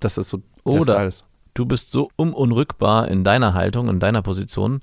[0.00, 1.24] dass das so der Oder- ist?
[1.54, 4.80] Du bist so unrückbar in deiner Haltung, in deiner Position,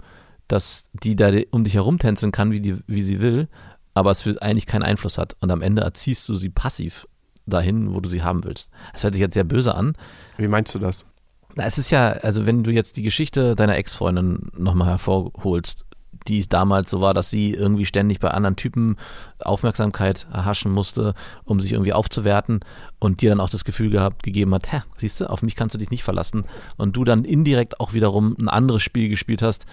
[0.48, 3.48] dass die da um dich herumtänzeln kann, wie, die, wie sie will,
[3.96, 5.36] aber es für eigentlich keinen Einfluss hat.
[5.40, 7.08] Und am Ende erziehst du sie passiv
[7.48, 8.70] dahin, wo du sie haben willst.
[8.94, 9.96] Das hört sich jetzt sehr böse an.
[10.38, 11.06] Wie meinst du das?
[11.56, 15.86] Na, es ist ja, also wenn du jetzt die Geschichte deiner Ex-Freundin nochmal hervorholst,
[16.28, 18.98] die damals so war, dass sie irgendwie ständig bei anderen Typen
[19.40, 21.14] Aufmerksamkeit erhaschen musste,
[21.46, 22.60] um sich irgendwie aufzuwerten
[23.00, 25.76] und dir dann auch das Gefühl gehabt, gegeben hat, hä, siehst du, auf mich kannst
[25.76, 26.46] du dich nicht verlassen
[26.78, 29.66] und du dann indirekt auch wiederum ein anderes Spiel gespielt hast,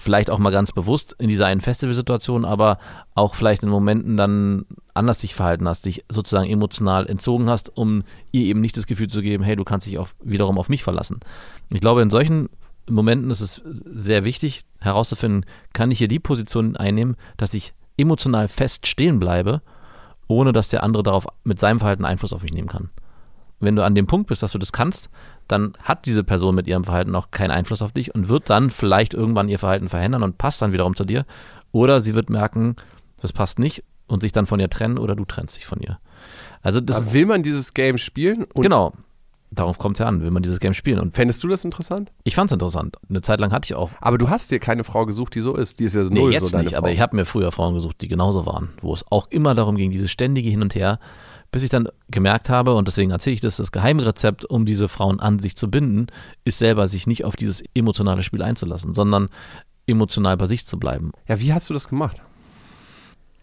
[0.00, 2.78] vielleicht auch mal ganz bewusst in dieser einen Festivalsituation, aber
[3.14, 4.64] auch vielleicht in Momenten dann
[4.94, 9.08] anders dich verhalten hast, dich sozusagen emotional entzogen hast, um ihr eben nicht das Gefühl
[9.08, 11.20] zu geben, hey, du kannst dich auf, wiederum auf mich verlassen.
[11.70, 12.48] Ich glaube, in solchen
[12.90, 18.48] Momenten ist es sehr wichtig herauszufinden, kann ich hier die Position einnehmen, dass ich emotional
[18.48, 19.62] fest stehen bleibe,
[20.28, 22.90] ohne dass der andere darauf mit seinem Verhalten Einfluss auf mich nehmen kann.
[23.60, 25.10] Wenn du an dem Punkt bist, dass du das kannst,
[25.48, 28.70] dann hat diese Person mit ihrem Verhalten auch keinen Einfluss auf dich und wird dann
[28.70, 31.26] vielleicht irgendwann ihr Verhalten verändern und passt dann wiederum zu dir.
[31.72, 32.76] Oder sie wird merken,
[33.20, 35.98] das passt nicht und sich dann von ihr trennen oder du trennst dich von ihr.
[36.62, 38.44] Also das, Aber will man dieses Game spielen?
[38.44, 38.92] Und genau,
[39.50, 40.98] darauf kommt es ja an, will man dieses Game spielen.
[40.98, 42.10] Und Fändest du das interessant?
[42.24, 42.96] ich fand es interessant.
[43.08, 45.54] Eine Zeit lang hatte ich auch Aber du hast dir keine Frau gesucht, die so
[45.56, 45.80] ist.
[45.80, 46.78] Die ist ja Nee, null jetzt so nicht, Frau.
[46.78, 49.76] aber ich habe mir früher Frauen gesucht, die genauso waren, wo es auch immer darum
[49.76, 50.98] ging, dieses ständige Hin und Her,
[51.50, 55.18] bis ich dann gemerkt habe, und deswegen erzähle ich das, das Geheimrezept, um diese Frauen
[55.18, 56.08] an sich zu binden,
[56.44, 59.30] ist selber, sich nicht auf dieses emotionale Spiel einzulassen, sondern
[59.86, 61.12] emotional bei sich zu bleiben.
[61.26, 62.20] ja, wie hast du das gemacht?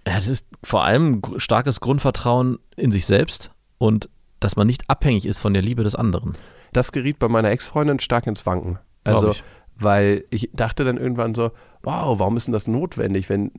[0.08, 3.50] Ja, das ist vor allem starkes Grundvertrauen in sich selbst
[3.80, 4.08] und
[4.40, 6.34] dass man nicht abhängig ist von der Liebe des anderen.
[6.74, 8.80] Das geriet bei meiner Ex-Freundin stark ins Wanken.
[9.04, 9.44] Also, ich.
[9.76, 11.52] weil ich dachte dann irgendwann so,
[11.84, 13.52] wow, warum ist denn das notwendig, wenn,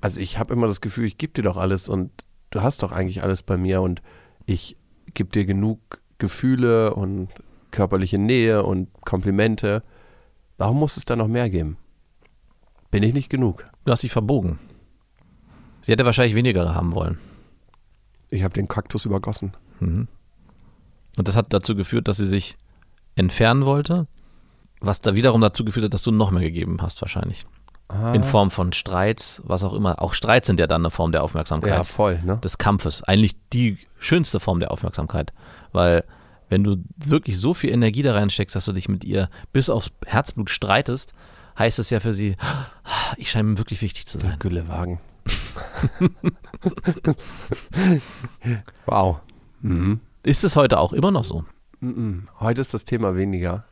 [0.00, 2.10] also ich habe immer das Gefühl, ich gebe dir doch alles und
[2.50, 4.02] du hast doch eigentlich alles bei mir und
[4.46, 4.76] ich
[5.14, 7.28] gebe dir genug Gefühle und
[7.70, 9.82] körperliche Nähe und Komplimente.
[10.56, 11.76] Warum muss es da noch mehr geben?
[12.90, 13.64] Bin ich nicht genug?
[13.84, 14.58] Du hast dich verbogen.
[15.82, 17.18] Sie hätte wahrscheinlich weniger haben wollen.
[18.30, 19.54] Ich habe den Kaktus übergossen.
[19.80, 20.08] Mhm.
[21.16, 22.56] Und das hat dazu geführt, dass sie sich
[23.14, 24.06] entfernen wollte,
[24.80, 27.46] was da wiederum dazu geführt hat, dass du noch mehr gegeben hast wahrscheinlich.
[27.88, 28.12] Ah.
[28.12, 30.02] In Form von Streits, was auch immer.
[30.02, 32.38] Auch Streits sind ja dann eine Form der Aufmerksamkeit, Ja, voll, ne?
[32.38, 33.02] des Kampfes.
[33.04, 35.32] Eigentlich die schönste Form der Aufmerksamkeit.
[35.72, 36.04] Weil
[36.48, 39.90] wenn du wirklich so viel Energie da reinsteckst, dass du dich mit ihr bis aufs
[40.04, 41.14] Herzblut streitest,
[41.58, 42.36] heißt es ja für sie,
[43.16, 44.36] ich scheine mir wirklich wichtig zu sein.
[44.38, 44.98] Güllewagen.
[48.86, 49.20] wow.
[49.62, 50.00] Mhm.
[50.26, 51.44] Ist es heute auch immer noch so?
[52.40, 53.64] Heute ist das Thema weniger.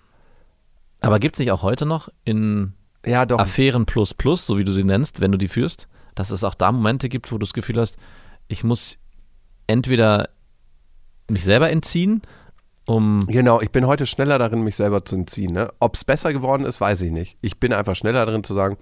[1.01, 2.75] Aber gibt es nicht auch heute noch in
[3.05, 3.41] Ja, doch.
[3.41, 6.55] Affären plus plus, so wie du sie nennst, wenn du die führst, dass es auch
[6.55, 7.99] da Momente gibt, wo du das Gefühl hast,
[8.47, 8.99] ich muss
[9.67, 10.29] entweder
[11.29, 12.23] mich selber entziehen,
[12.87, 15.53] um Genau, ich bin heute schneller darin, mich selber zu entziehen.
[15.55, 15.73] Ne?
[15.81, 17.37] Ob es besser geworden ist, weiß ich nicht.
[17.41, 18.77] Ich bin einfach schneller darin zu sagen,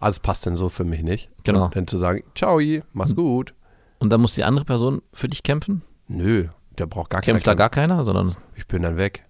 [0.00, 1.28] alles passt denn so für mich nicht.
[1.44, 1.66] Genau.
[1.66, 2.58] Und dann zu sagen, ciao,
[2.94, 3.52] mach's gut.
[3.98, 5.82] und dann muss die andere Person für dich kämpfen.
[6.06, 6.48] Nö,
[6.78, 7.56] der braucht gar Kämpft da keiner.
[7.58, 9.24] gar keiner, sondern Ich bin dann weg.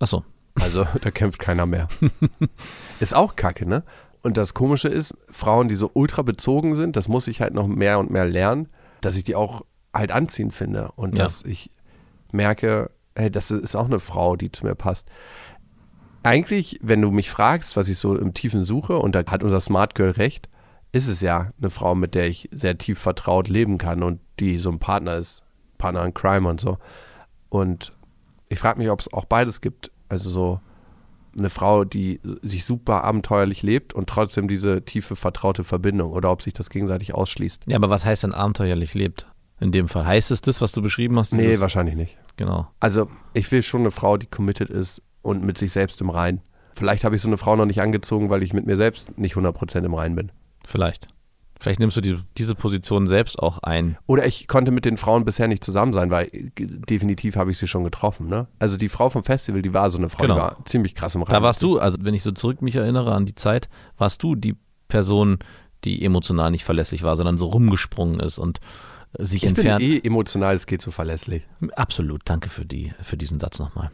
[0.00, 0.24] achso.
[0.60, 1.88] Also da kämpft keiner mehr.
[3.00, 3.82] ist auch kacke, ne?
[4.22, 7.66] Und das Komische ist, Frauen, die so ultra bezogen sind, das muss ich halt noch
[7.66, 8.68] mehr und mehr lernen,
[9.02, 9.62] dass ich die auch
[9.92, 10.92] halt anziehend finde.
[10.96, 11.24] Und Ja.
[11.24, 11.70] dass ich
[12.32, 15.08] merke, hey, das ist auch eine Frau, die zu mir passt.
[16.22, 19.60] Eigentlich, wenn du mich fragst, was ich so im Tiefen suche, und da hat unser
[19.60, 20.48] Smart Girl recht,
[20.92, 24.58] ist es ja eine Frau, mit der ich sehr tief vertraut leben kann und die
[24.58, 25.42] so ein Partner ist,
[25.78, 26.78] Partner in Crime und so.
[27.48, 27.92] Und
[28.48, 29.90] ich frage mich, ob es auch beides gibt.
[30.08, 30.60] Also so
[31.36, 36.42] eine Frau, die sich super abenteuerlich lebt und trotzdem diese tiefe, vertraute Verbindung oder ob
[36.42, 37.62] sich das gegenseitig ausschließt.
[37.66, 39.26] Ja, aber was heißt denn abenteuerlich lebt?
[39.60, 40.06] In dem Fall.
[40.06, 41.32] Heißt es das, was du beschrieben hast?
[41.32, 42.18] Nee, wahrscheinlich nicht.
[42.36, 42.66] Genau.
[42.80, 46.42] Also ich will schon eine Frau, die committed ist und mit sich selbst im Rein.
[46.72, 49.36] Vielleicht habe ich so eine Frau noch nicht angezogen, weil ich mit mir selbst nicht
[49.36, 50.32] 100% im Rein bin.
[50.66, 51.06] Vielleicht.
[51.64, 53.96] Vielleicht nimmst du die, diese Position selbst auch ein.
[54.06, 57.56] Oder ich konnte mit den Frauen bisher nicht zusammen sein, weil äh, definitiv habe ich
[57.56, 58.28] sie schon getroffen.
[58.28, 58.48] Ne?
[58.58, 60.34] Also die Frau vom Festival, die war so eine Frau, Genau.
[60.34, 61.32] die war ziemlich krass im Rein.
[61.32, 64.34] Da warst du, also wenn ich so zurück mich erinnere an die Zeit, warst du
[64.34, 64.56] die
[64.88, 65.38] Person,
[65.84, 68.60] die emotional nicht verlässlich war, sondern so rumgesprungen ist und
[69.18, 69.78] sich Ich entfernt.
[69.80, 71.44] bin eh emotional, es geht so verlässlich.
[71.76, 73.90] Absolut, danke für, die, für diesen Satz nochmal.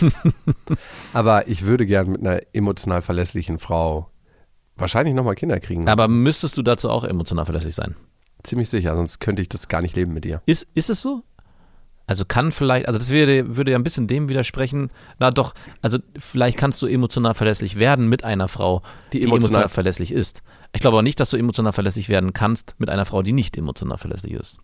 [1.12, 4.10] Aber ich würde gern mit einer emotional verlässlichen Frau
[4.76, 5.88] wahrscheinlich nochmal Kinder kriegen.
[5.88, 7.94] Aber müsstest du dazu auch emotional verlässlich sein?
[8.42, 10.42] Ziemlich sicher, sonst könnte ich das gar nicht leben mit dir.
[10.46, 11.22] Ist, ist es so?
[12.08, 14.90] Also kann vielleicht, also das würde, würde ja ein bisschen dem widersprechen.
[15.18, 19.38] Na doch, also vielleicht kannst du emotional verlässlich werden mit einer Frau, Die die, emotional-
[19.46, 20.42] emotional, verlässlich ist.
[20.72, 23.56] Ich glaube auch nicht, dass du emotional verlässlich werden kannst mit einer Frau, die nicht
[23.56, 24.58] emotional verlässlich ist.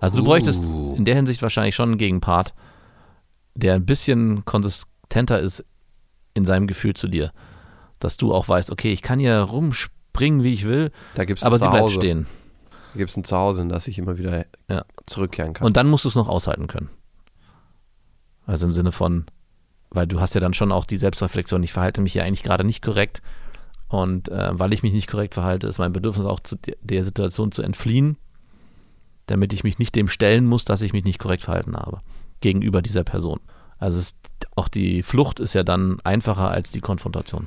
[0.00, 0.96] Also du bräuchtest Uh.
[0.96, 2.54] in der Hinsicht wahrscheinlich schon einen Gegenpart,
[3.54, 5.64] der ein bisschen konsistenter ist
[6.34, 7.30] in seinem Gefühl zu dir.
[8.00, 11.46] Dass du auch weißt, okay, ich kann hier rumspringen, wie ich will, Da gibt es
[11.46, 12.26] aber sie bleibt stehen.
[12.92, 14.84] Da gibt es ein Zuhause, in das ich immer wieder Ja.
[15.06, 15.64] zurückkehren kann.
[15.66, 16.90] Und dann musst du es noch aushalten können.
[18.46, 19.26] Also im Sinne von,
[19.90, 22.64] weil du hast ja dann schon auch die Selbstreflexion, ich verhalte mich ja eigentlich gerade
[22.64, 23.22] nicht korrekt.
[23.88, 27.04] Und äh, weil ich mich nicht korrekt verhalte, ist mein Bedürfnis auch zu der, der
[27.04, 28.16] Situation zu entfliehen,
[29.26, 32.00] damit ich mich nicht dem stellen muss, dass ich mich nicht korrekt verhalten habe
[32.40, 33.40] gegenüber dieser Person.
[33.78, 34.14] Also es,
[34.56, 37.46] auch die Flucht ist ja dann einfacher als die Konfrontation.